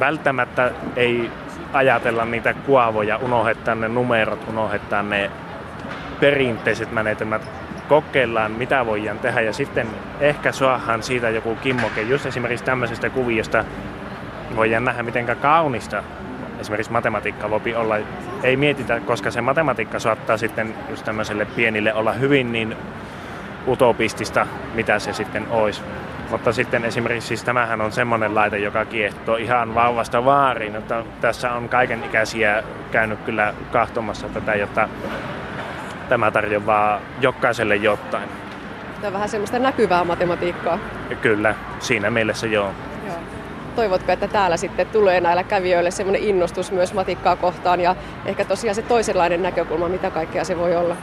[0.00, 1.30] Välttämättä ei
[1.72, 5.30] ajatella niitä kuavoja, unohtaa ne numerot, unohtaa ne
[6.20, 7.50] perinteiset menetelmät,
[7.88, 9.86] kokeillaan mitä voidaan tehdä ja sitten
[10.20, 12.02] ehkä saadaan siitä joku kimmoke.
[12.02, 13.64] Just esimerkiksi tämmöisestä kuviosta
[14.56, 16.02] voidaan nähdä miten kaunista
[16.60, 17.96] esimerkiksi matematiikka voi olla,
[18.42, 22.76] ei mietitä, koska se matematiikka saattaa sitten just tämmöiselle pienille olla hyvin niin
[23.68, 25.82] utopistista, mitä se sitten olisi.
[26.30, 31.52] Mutta sitten esimerkiksi siis tämähän on semmoinen laite, joka kiehtoo ihan vauvasta vaariin, että tässä
[31.52, 34.88] on kaiken ikäisiä käynyt kyllä kahtomassa tätä, jotta
[36.08, 38.28] tämä tarjoaa jokaiselle jotain.
[38.94, 40.78] Tämä on vähän semmoista näkyvää matematiikkaa.
[41.22, 42.72] Kyllä, siinä mielessä joo
[43.76, 47.96] toivotko, että täällä sitten tulee näillä kävijöille semmoinen innostus myös matikkaa kohtaan ja
[48.26, 50.96] ehkä tosiaan se toisenlainen näkökulma, mitä kaikkea se voi olla?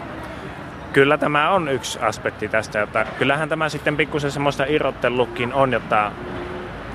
[0.94, 6.12] Kyllä tämä on yksi aspekti tästä, että kyllähän tämä sitten pikkusen semmoista irrottelukin on, jotta,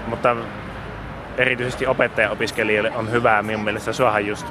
[0.07, 0.37] mutta
[1.37, 4.47] erityisesti opettaja-opiskelijoille on hyvää minun mielestä suohan just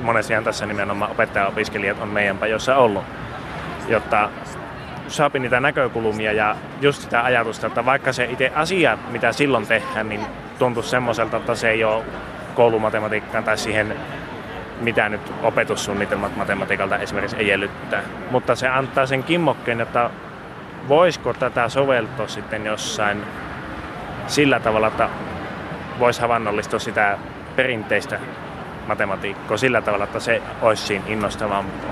[0.00, 3.04] monesti tässä nimenomaan opettaja-opiskelijat on meidän pajossa ollut,
[3.88, 4.30] jotta
[5.08, 10.08] saapi niitä näkökulmia ja just sitä ajatusta, että vaikka se itse asia, mitä silloin tehdään,
[10.08, 10.20] niin
[10.58, 12.04] tuntuu semmoiselta, että se ei ole
[12.54, 13.96] koulumatematiikkaan tai siihen
[14.80, 18.02] mitä nyt opetussuunnitelmat matematiikalta esimerkiksi ei edellyttää.
[18.30, 20.10] Mutta se antaa sen kimmokkeen, että
[20.88, 23.22] voisiko tätä soveltaa sitten jossain
[24.26, 25.08] sillä tavalla, että
[25.98, 27.18] voisi havainnollistaa sitä
[27.56, 28.20] perinteistä
[28.86, 31.90] matematiikkaa sillä tavalla, että se olisi siinä innostavampaa.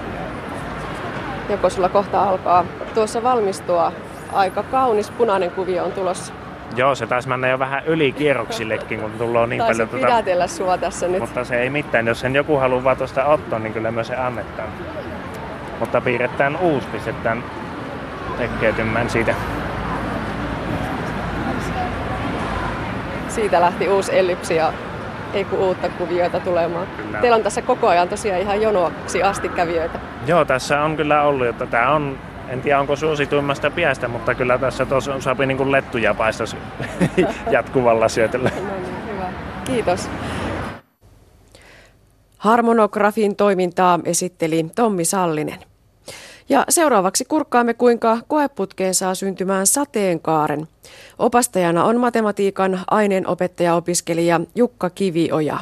[1.50, 2.64] Joko sulla kohta alkaa
[2.94, 3.92] tuossa valmistua
[4.32, 6.32] aika kaunis punainen kuvio on tulossa.
[6.76, 9.88] Joo, se taisi mennä jo vähän yli kierroksillekin, kun tullaan niin Taisi paljon...
[9.88, 10.06] Tuota...
[10.06, 11.20] pidätellä sua tässä nyt.
[11.20, 12.06] Mutta se ei mitään.
[12.06, 14.68] Jos sen joku haluaa vaan tuosta ottaa, niin kyllä myös se annetaan.
[15.80, 17.44] Mutta piirretään uusi, pistetään
[18.38, 19.34] tekeytymään siitä.
[23.28, 24.72] Siitä lähti uusi ellipsi ja
[25.34, 26.86] ei kun uutta kuvioita tulemaan.
[26.96, 27.18] Kyllä.
[27.18, 29.98] Teillä on tässä koko ajan tosiaan ihan jonoksi asti kävijöitä.
[30.26, 32.18] Joo, tässä on kyllä ollut, että tämä on
[32.48, 36.56] en tiedä onko suosituimmasta piestä, mutta kyllä tässä tuossa saapi niin lettuja paistas
[37.50, 38.50] jatkuvalla syötöllä.
[38.50, 39.32] No niin, hyvä.
[39.64, 40.08] Kiitos.
[42.38, 45.58] Harmonografin toimintaa esitteli Tommi Sallinen.
[46.48, 50.68] Ja seuraavaksi kurkkaamme, kuinka koeputkeen saa syntymään sateenkaaren.
[51.18, 55.58] Opastajana on matematiikan aineenopettaja-opiskelija Jukka Kivioja.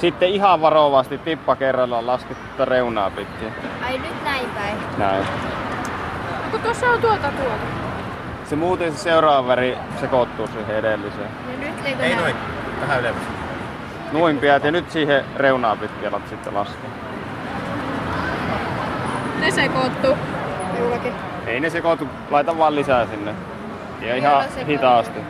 [0.00, 3.52] Sitten ihan varovasti tippa kerrallaan lasketta reunaa pitkin.
[3.84, 4.76] Ai nyt näin päin.
[4.98, 5.24] Näin.
[6.50, 7.54] Kun tuossa on tuota tuota.
[8.44, 11.28] Se muuten se seuraava väri sekoittuu siihen edelliseen.
[11.52, 12.34] Ja nyt eikö Ei noin,
[12.80, 13.24] vähän ylemmäs.
[14.12, 16.90] Noin piät ja nyt siihen reunaa pitkin alat sitten laskea.
[19.40, 20.16] Ne sekoittuu.
[20.78, 21.12] Jullakin.
[21.46, 23.34] Ei ne sekoitu, laita vaan lisää sinne.
[24.00, 25.20] Ja ihan hitaasti.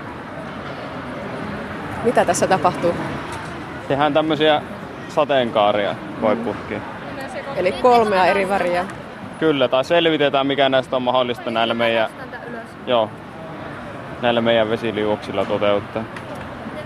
[2.05, 2.95] Mitä tässä tapahtuu?
[3.91, 4.63] Tehdään tämmöisiä
[5.09, 6.83] sateenkaaria koeputkiin.
[7.57, 8.85] Eli kolmea eri väriä.
[9.39, 12.11] Kyllä, tai selvitetään mikä näistä on mahdollista näillä meidän,
[12.87, 13.11] joo,
[14.23, 16.05] näillä meidän vesiliuoksilla toteuttaa.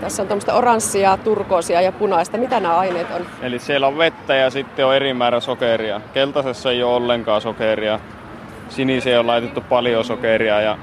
[0.01, 2.37] Tässä on tämmöistä oranssia, turkoosia ja punaista.
[2.37, 3.25] Mitä nämä aineet on?
[3.41, 6.01] Eli siellä on vettä ja sitten on eri määrä sokeria.
[6.13, 7.99] Keltaisessa ei ole ollenkaan sokeria.
[8.69, 10.77] Siniseen on laitettu paljon sokeria ja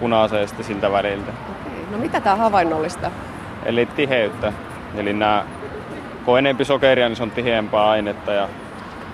[0.00, 1.32] punaiseen sitten siltä väliltä.
[1.50, 1.86] Okei.
[1.90, 3.10] No mitä tämä havainnollista?
[3.64, 4.52] Eli tiheyttä.
[4.96, 5.44] Eli nämä,
[6.24, 8.48] kun on enempi sokeria, niin se on tiheämpää ainetta ja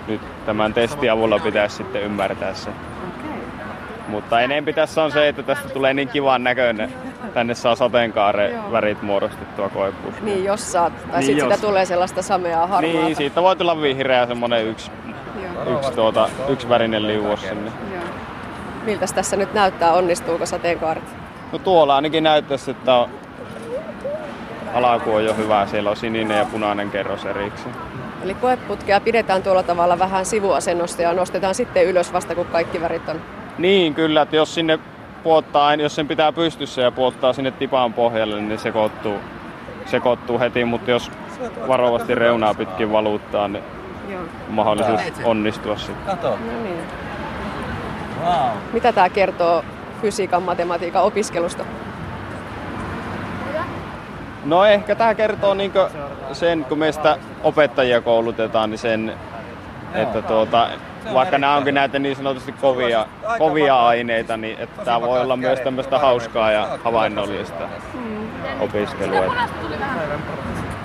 [0.09, 2.71] nyt tämän testin avulla pitäisi sitten ymmärtää se.
[2.71, 3.31] Okay.
[4.09, 6.93] Mutta enempi tässä on se, että tästä tulee niin kivan näköinen.
[7.35, 10.21] Tänne saa sateenkaaren värit muodostettua koepuusta.
[10.23, 10.93] Niin, jos saat.
[11.11, 12.99] Tai niin, sitten sitä tulee sellaista sameaa harmaata.
[12.99, 14.91] Niin, siitä voi tulla vihreä semmonen yksi,
[15.77, 17.71] yksi, tuota, yksi värinen liuos sinne.
[18.85, 19.93] Miltä tässä nyt näyttää?
[19.93, 21.05] Onnistuuko sateenkaaret?
[21.53, 23.09] No tuolla ainakin näyttäisi, että
[24.75, 25.67] alaku on jo hyvä.
[25.67, 27.75] Siellä on sininen ja punainen kerros erikseen.
[28.23, 33.09] Eli koeputkea pidetään tuolla tavalla vähän sivuasennosta ja nostetaan sitten ylös vasta kun kaikki värit
[33.09, 33.21] on.
[33.59, 34.23] Niin, kyllä.
[34.23, 34.79] Että jos sinne
[35.23, 39.19] puottaa, jos sen pitää pystyssä ja puottaa sinne tipaan pohjalle, niin se sekoittuu,
[39.87, 40.65] sekoittuu heti.
[40.65, 41.11] Mutta jos
[41.69, 43.65] varovasti reunaa pitkin valuuttaa, niin
[44.09, 44.21] Joo.
[44.21, 46.07] on mahdollisuus onnistua sitten.
[46.07, 46.31] Kato.
[46.31, 46.81] No niin.
[48.25, 48.57] Wow.
[48.73, 49.65] Mitä tämä kertoo
[50.03, 51.65] fysiikan matematiikan opiskelusta?
[54.49, 55.73] No ehkä tämä kertoo niin
[56.33, 59.13] sen, kun meistä opettajia koulutetaan, niin sen,
[59.95, 60.69] että tuota,
[61.15, 63.07] vaikka nämä onkin näitä niin sanotusti kovia,
[63.39, 68.29] kovia aineita, niin että tämä voi olla myös tämmöistä hauskaa ja havainnollista mm.
[68.61, 69.35] opiskelua.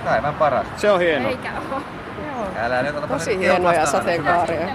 [0.06, 0.68] Päivän paras.
[0.78, 1.30] Se on hieno.
[2.60, 4.68] Älä nyt Tosi hienoja sateenkaaria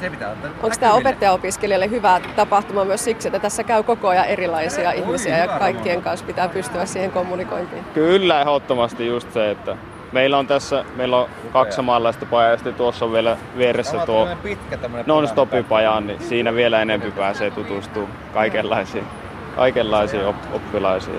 [0.00, 0.50] se pitää ottaa.
[0.62, 5.48] Onko tämä opettajaopiskelijalle hyvä tapahtuma myös siksi, että tässä käy koko ajan erilaisia ihmisiä ja
[5.48, 7.84] kaikkien kanssa pitää pystyä siihen kommunikointiin?
[7.84, 9.76] Kyllä, ehdottomasti just se, että
[10.14, 14.28] Meillä on tässä, meillä on kaksi samanlaista pajaa ja sitten tuossa on vielä vieressä tuo
[15.06, 19.04] non-stopipaja, niin siinä vielä enemmän pääsee tutustumaan kaikenlaisiin,
[19.56, 20.22] kaikenlaisiin
[20.52, 21.16] oppilaisiin.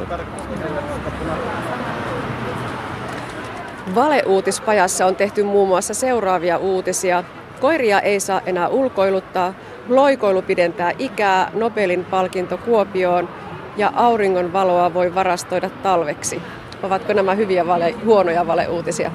[3.96, 7.24] Valeuutispajassa on tehty muun muassa seuraavia uutisia.
[7.66, 9.54] Koiria ei saa enää ulkoiluttaa,
[9.90, 13.30] loikoilu pidentää ikää, Nobelin palkinto Kuopioon
[13.78, 16.42] ja auringon valoa voi varastoida talveksi.
[16.84, 19.12] Ovatko nämä hyviä vale, huonoja valeuutisia?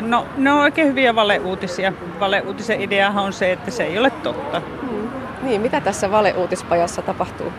[0.00, 1.92] No, ne on oikein hyviä valeuutisia.
[2.20, 4.62] Valeuutisen ideahan on se, että se ei ole totta.
[4.80, 5.08] Hmm.
[5.42, 7.52] Niin, mitä tässä valeuutispajassa tapahtuu?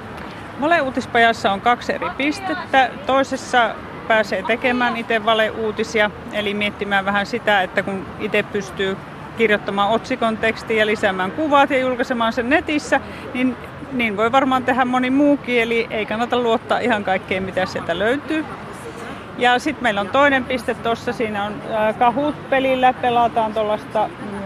[0.61, 2.89] Valeuutispajassa on kaksi eri pistettä.
[3.05, 3.75] Toisessa
[4.07, 8.97] pääsee tekemään itse valeuutisia, eli miettimään vähän sitä, että kun itse pystyy
[9.38, 13.01] kirjoittamaan otsikon tekstin ja lisäämään kuvat ja julkaisemaan sen netissä,
[13.33, 13.57] niin
[13.91, 18.45] niin voi varmaan tehdä moni muukin, eli ei kannata luottaa ihan kaikkeen, mitä sieltä löytyy.
[19.38, 21.53] Ja sitten meillä on toinen piste tuossa, siinä on
[21.99, 24.38] Kahoot-pelillä, pelataan tuollaista mm,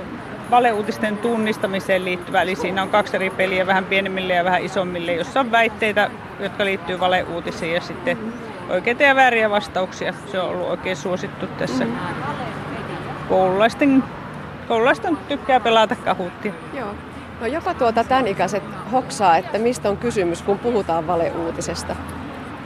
[0.52, 5.40] valeuutisten tunnistamiseen liittyvää, eli siinä on kaksi eri peliä, vähän pienemmille ja vähän isommille, jossa
[5.40, 8.18] on väitteitä, jotka liittyy valeuutisiin ja sitten
[8.70, 10.14] oikeita ja vääriä vastauksia.
[10.32, 11.86] Se on ollut oikein suosittu tässä
[13.30, 14.04] koululaisten
[14.70, 16.54] koululaista tykkää pelata kahuuttia.
[16.74, 16.96] Joo.
[17.42, 21.96] No jopa tuota tämän ikäiset hoksaa, että mistä on kysymys, kun puhutaan valeuutisesta?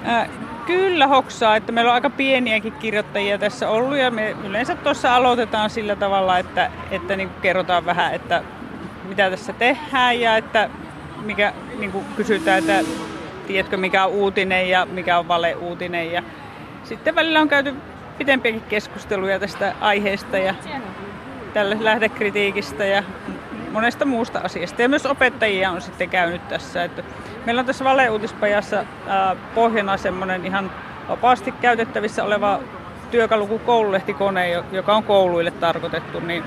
[0.08, 0.30] Äh,
[0.66, 5.70] kyllä hoksaa, että meillä on aika pieniäkin kirjoittajia tässä ollut ja me yleensä tuossa aloitetaan
[5.70, 8.43] sillä tavalla, että, että niin kerrotaan vähän, että
[9.04, 10.70] mitä tässä tehdään ja että
[11.22, 12.91] mikä, niin kuin kysytään, että
[13.47, 16.24] tiedätkö mikä on uutinen ja mikä on valeuutinen ja
[16.84, 17.76] sitten välillä on käyty
[18.18, 20.56] pitempiäkin keskusteluja tästä aiheesta ja
[21.54, 23.04] tällä lähdekritiikistä ja
[23.72, 24.82] monesta muusta asiasta.
[24.82, 26.84] Ja myös opettajia on sitten käynyt tässä.
[26.84, 27.04] Että
[27.45, 28.86] meillä on tässä valeuutispajassa
[29.56, 30.72] pohjana semmoinen ihan
[31.10, 32.60] vapaasti käytettävissä oleva
[33.12, 36.43] työkalu kuin koululehtikone, joka on kouluille tarkoitettu, niin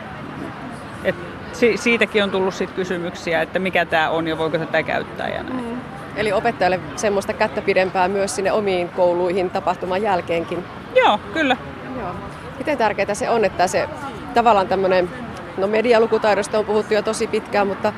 [1.05, 1.15] et
[1.53, 5.43] si- siitäkin on tullut sit kysymyksiä, että mikä tämä on ja voiko tätä käyttää ja
[5.43, 5.65] näin.
[5.65, 5.81] Mm.
[6.17, 10.65] Eli opettajalle semmoista kättä pidempää myös sinne omiin kouluihin tapahtuman jälkeenkin.
[10.95, 11.57] Joo, kyllä.
[12.01, 12.11] Joo.
[12.59, 13.89] Miten tärkeää se on, että se
[14.37, 15.11] tavallaan tämmöinen,
[15.57, 17.93] no medialukutaidosta on puhuttu jo tosi pitkään, mutta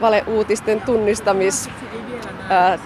[0.00, 1.70] valeuutisten tunnistamis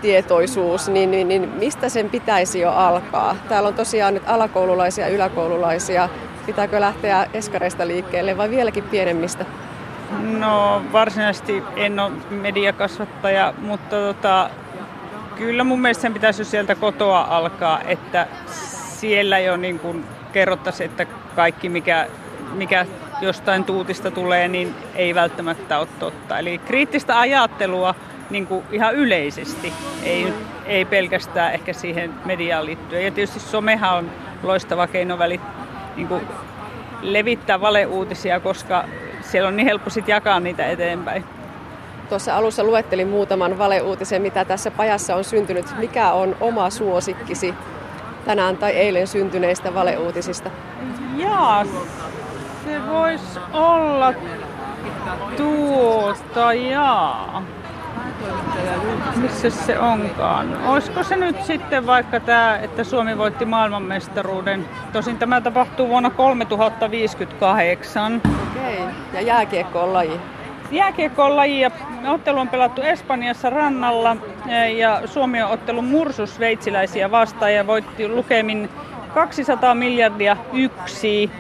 [0.03, 3.37] tietoisuus, niin, niin, niin mistä sen pitäisi jo alkaa?
[3.49, 6.09] Täällä on tosiaan nyt alakoululaisia yläkoululaisia.
[6.47, 9.45] Pitääkö lähteä eskareista liikkeelle vai vieläkin pienemmistä?
[10.23, 14.51] No varsinaisesti en ole mediakasvattaja, mutta tota,
[15.37, 18.27] kyllä mun mielestä sen pitäisi jo sieltä kotoa alkaa, että
[18.97, 22.07] siellä jo niin kuin kerrottaisiin, että kaikki mikä,
[22.55, 22.87] mikä
[23.21, 26.39] jostain tuutista tulee, niin ei välttämättä ole totta.
[26.39, 27.95] Eli kriittistä ajattelua
[28.31, 29.73] niin kuin ihan yleisesti,
[30.03, 30.35] ei,
[30.67, 33.05] ei pelkästään ehkä siihen mediaan liittyen.
[33.05, 34.11] Ja tietysti somehan on
[34.43, 35.41] loistava keino välit,
[35.97, 36.23] niin kuin
[37.03, 38.85] levittää valeuutisia, koska
[39.21, 41.25] siellä on niin helppo sitten jakaa niitä eteenpäin.
[42.09, 45.79] Tuossa alussa luettelin muutaman valeuutisen, mitä tässä pajassa on syntynyt.
[45.79, 47.55] Mikä on oma suosikkisi
[48.25, 50.51] tänään tai eilen syntyneistä valeuutisista?
[51.17, 51.65] Jaa,
[52.73, 54.15] se voisi olla
[55.37, 57.43] tuota, jaa.
[59.17, 60.67] Missä se onkaan?
[60.67, 64.69] Olisiko se nyt sitten vaikka tämä, että Suomi voitti maailmanmestaruuden?
[64.93, 68.21] Tosin tämä tapahtuu vuonna 3058.
[68.51, 68.79] Okei,
[69.13, 70.21] ja jääkiekko on laji?
[70.71, 71.71] Jääkiekko on laji ja
[72.09, 74.17] ottelu on pelattu Espanjassa rannalla
[74.77, 78.69] ja Suomi on ottelu mursus sveitsiläisiä vastaan ja voitti lukemin
[79.15, 81.31] 200 miljardia yksi.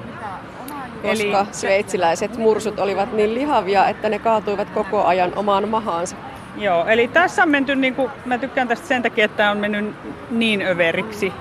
[1.02, 1.46] Koska Eli...
[1.52, 6.16] sveitsiläiset mursut olivat niin lihavia, että ne kaatuivat koko ajan omaan mahaansa.
[6.56, 9.58] Joo, eli tässä on menty, niin kuin, mä tykkään tästä sen takia, että tämä on
[9.58, 9.94] mennyt
[10.30, 11.32] niin överiksi,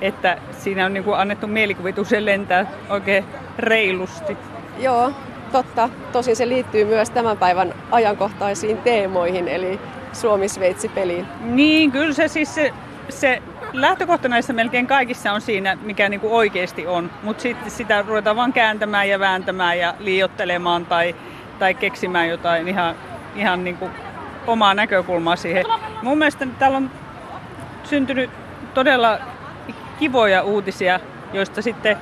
[0.00, 3.24] että siinä on niin kuin annettu mielikuvituksen lentää oikein
[3.58, 4.36] reilusti.
[4.78, 5.12] Joo,
[5.52, 5.88] totta.
[6.12, 9.80] Tosin se liittyy myös tämän päivän ajankohtaisiin teemoihin, eli
[10.12, 11.26] Suomi-Sveitsi-peliin.
[11.40, 12.72] Niin, kyllä se siis se,
[13.08, 13.42] se
[13.72, 18.36] lähtökohta näissä melkein kaikissa on siinä, mikä niin kuin oikeasti on, mutta sitten sitä ruvetaan
[18.36, 21.14] vaan kääntämään ja vääntämään ja liiottelemaan tai,
[21.58, 22.94] tai keksimään jotain ihan,
[23.36, 23.90] ihan niin kuin
[24.46, 25.64] omaa näkökulmaa siihen.
[26.02, 26.90] Mun mielestä täällä on
[27.84, 28.30] syntynyt
[28.74, 29.18] todella
[29.98, 31.00] kivoja uutisia,
[31.32, 31.96] joista sitten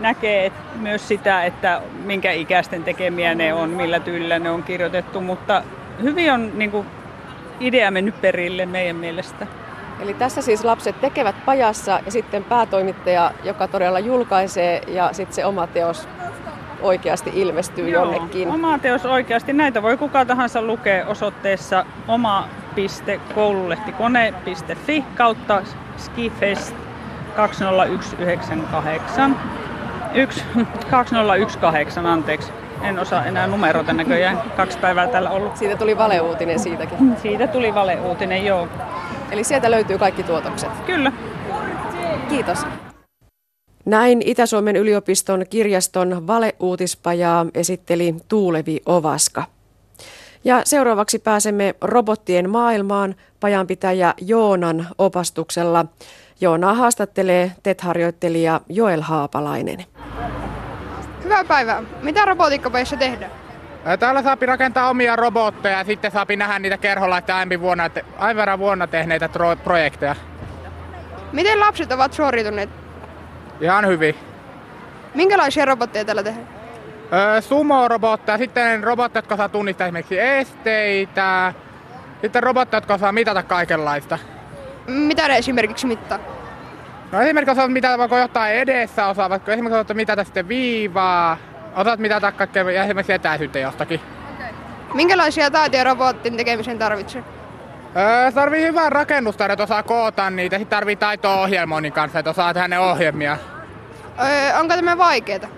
[0.00, 5.62] näkee myös sitä, että minkä ikäisten tekemiä ne on, millä tyylillä ne on kirjoitettu, mutta
[6.02, 6.86] hyvin on niin kuin,
[7.60, 9.46] idea mennyt perille meidän mielestä.
[10.02, 15.44] Eli tässä siis lapset tekevät pajassa ja sitten päätoimittaja, joka todella julkaisee ja sitten se
[15.44, 16.08] oma teos
[16.80, 18.48] oikeasti ilmestyy Joo, jonnekin.
[18.48, 19.52] Oma teos oikeasti.
[19.52, 25.62] Näitä voi kuka tahansa lukea osoitteessa oma.koululehtikone.fi kautta
[25.96, 26.74] skifest
[27.36, 29.36] 20198.
[30.14, 30.44] 1,
[30.90, 32.52] 2018, anteeksi.
[32.82, 34.42] En osaa enää numeroita näköjään.
[34.56, 35.56] Kaksi päivää täällä ollut.
[35.56, 37.16] Siitä tuli valeuutinen siitäkin.
[37.22, 38.68] Siitä tuli valeuutinen, joo.
[39.32, 40.70] Eli sieltä löytyy kaikki tuotokset?
[40.86, 41.12] Kyllä.
[42.28, 42.58] Kiitos.
[43.84, 49.44] Näin Itä-Suomen yliopiston kirjaston valeuutispajaa esitteli Tuulevi Ovaska.
[50.44, 55.84] Ja seuraavaksi pääsemme robottien maailmaan pajanpitäjä Joonan opastuksella.
[56.40, 59.84] Joona haastattelee TET-harjoittelija Joel Haapalainen.
[61.24, 61.82] Hyvää päivää.
[62.02, 63.41] Mitä robotiikkapajassa tehdään?
[63.98, 68.86] Täällä saa rakentaa omia robotteja ja sitten saa nähdä niitä kerholaista aiemmin vuonna, aivan vuonna
[68.86, 69.28] tehneitä
[69.64, 70.16] projekteja.
[71.32, 72.70] Miten lapset ovat suorituneet
[73.60, 74.14] Ihan hyvin.
[75.14, 76.48] Minkälaisia robotteja täällä tehdään?
[77.12, 81.52] Öö, sumo-robotteja, sitten robotteja, jotka saa tunnistaa esimerkiksi esteitä,
[82.20, 84.18] sitten robotteja, jotka saa mitata kaikenlaista.
[84.86, 86.18] Mitä ne esimerkiksi mittaa?
[87.12, 91.36] No esimerkiksi osaat mitata vaikka jotain edessä, osaavatko esimerkiksi osaat mitata sitten viivaa,
[91.76, 94.00] osaat mitata kaikkea esimerkiksi etäisyyttä jostakin.
[94.34, 94.52] Okay.
[94.94, 97.24] Minkälaisia taitoja robotin tekemiseen tarvitsee?
[97.96, 100.58] Öö, tarvii hyvää rakennusta, että osaa koota niitä.
[100.58, 103.38] Sitten tarvii taitoa ohjelmoinnin kanssa, että osaa tehdä ne ohjelmia.
[104.20, 105.48] Öö, onko tämä vaikeeta?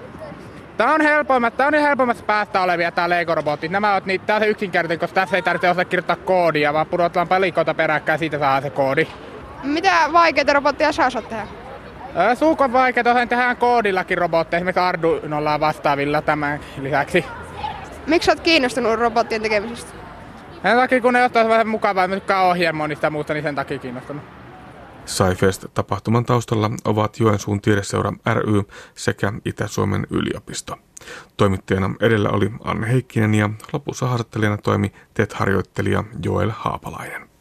[0.77, 3.71] Tämä on helpoimmat, tämä on helpoimmassa päästä olevia tämä Lego-robotit.
[3.71, 6.87] Nämä on niitä, tämä on se yksinkertainen, koska tässä ei tarvitse osata kirjoittaa koodia, vaan
[6.87, 9.07] pudotellaan palikoita peräkkäin ja siitä saa se koodi.
[9.63, 11.47] Mitä vaikeita robotteja saa osaa tehdä?
[12.17, 17.25] Öö, suukon vaikeita osaan tehdä koodillakin robotteja, esimerkiksi Arduinolla vastaavilla tämän lisäksi.
[18.07, 19.93] Miksi olet kiinnostunut robottien tekemisestä?
[20.63, 24.23] Sen takia, kun ne jostain vähän mukavaa, mä tykkään ohjelmoinnista muuta, niin sen takia kiinnostunut.
[25.07, 28.63] SciFest-tapahtuman taustalla ovat Joensuun tiedeseura ry
[28.95, 30.77] sekä Itä-Suomen yliopisto.
[31.37, 37.34] Toimittajana edellä oli Anne Heikkinen ja lopussa haastattelijana toimi TET-harjoittelija Joel Haapalainen.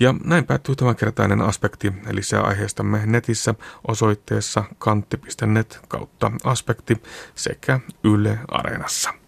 [0.00, 3.54] Ja näin päättyy tämänkertainen aspekti, lisää aiheestamme netissä
[3.88, 7.02] osoitteessa kantti.net kautta aspekti
[7.34, 9.23] sekä Yle Areenassa.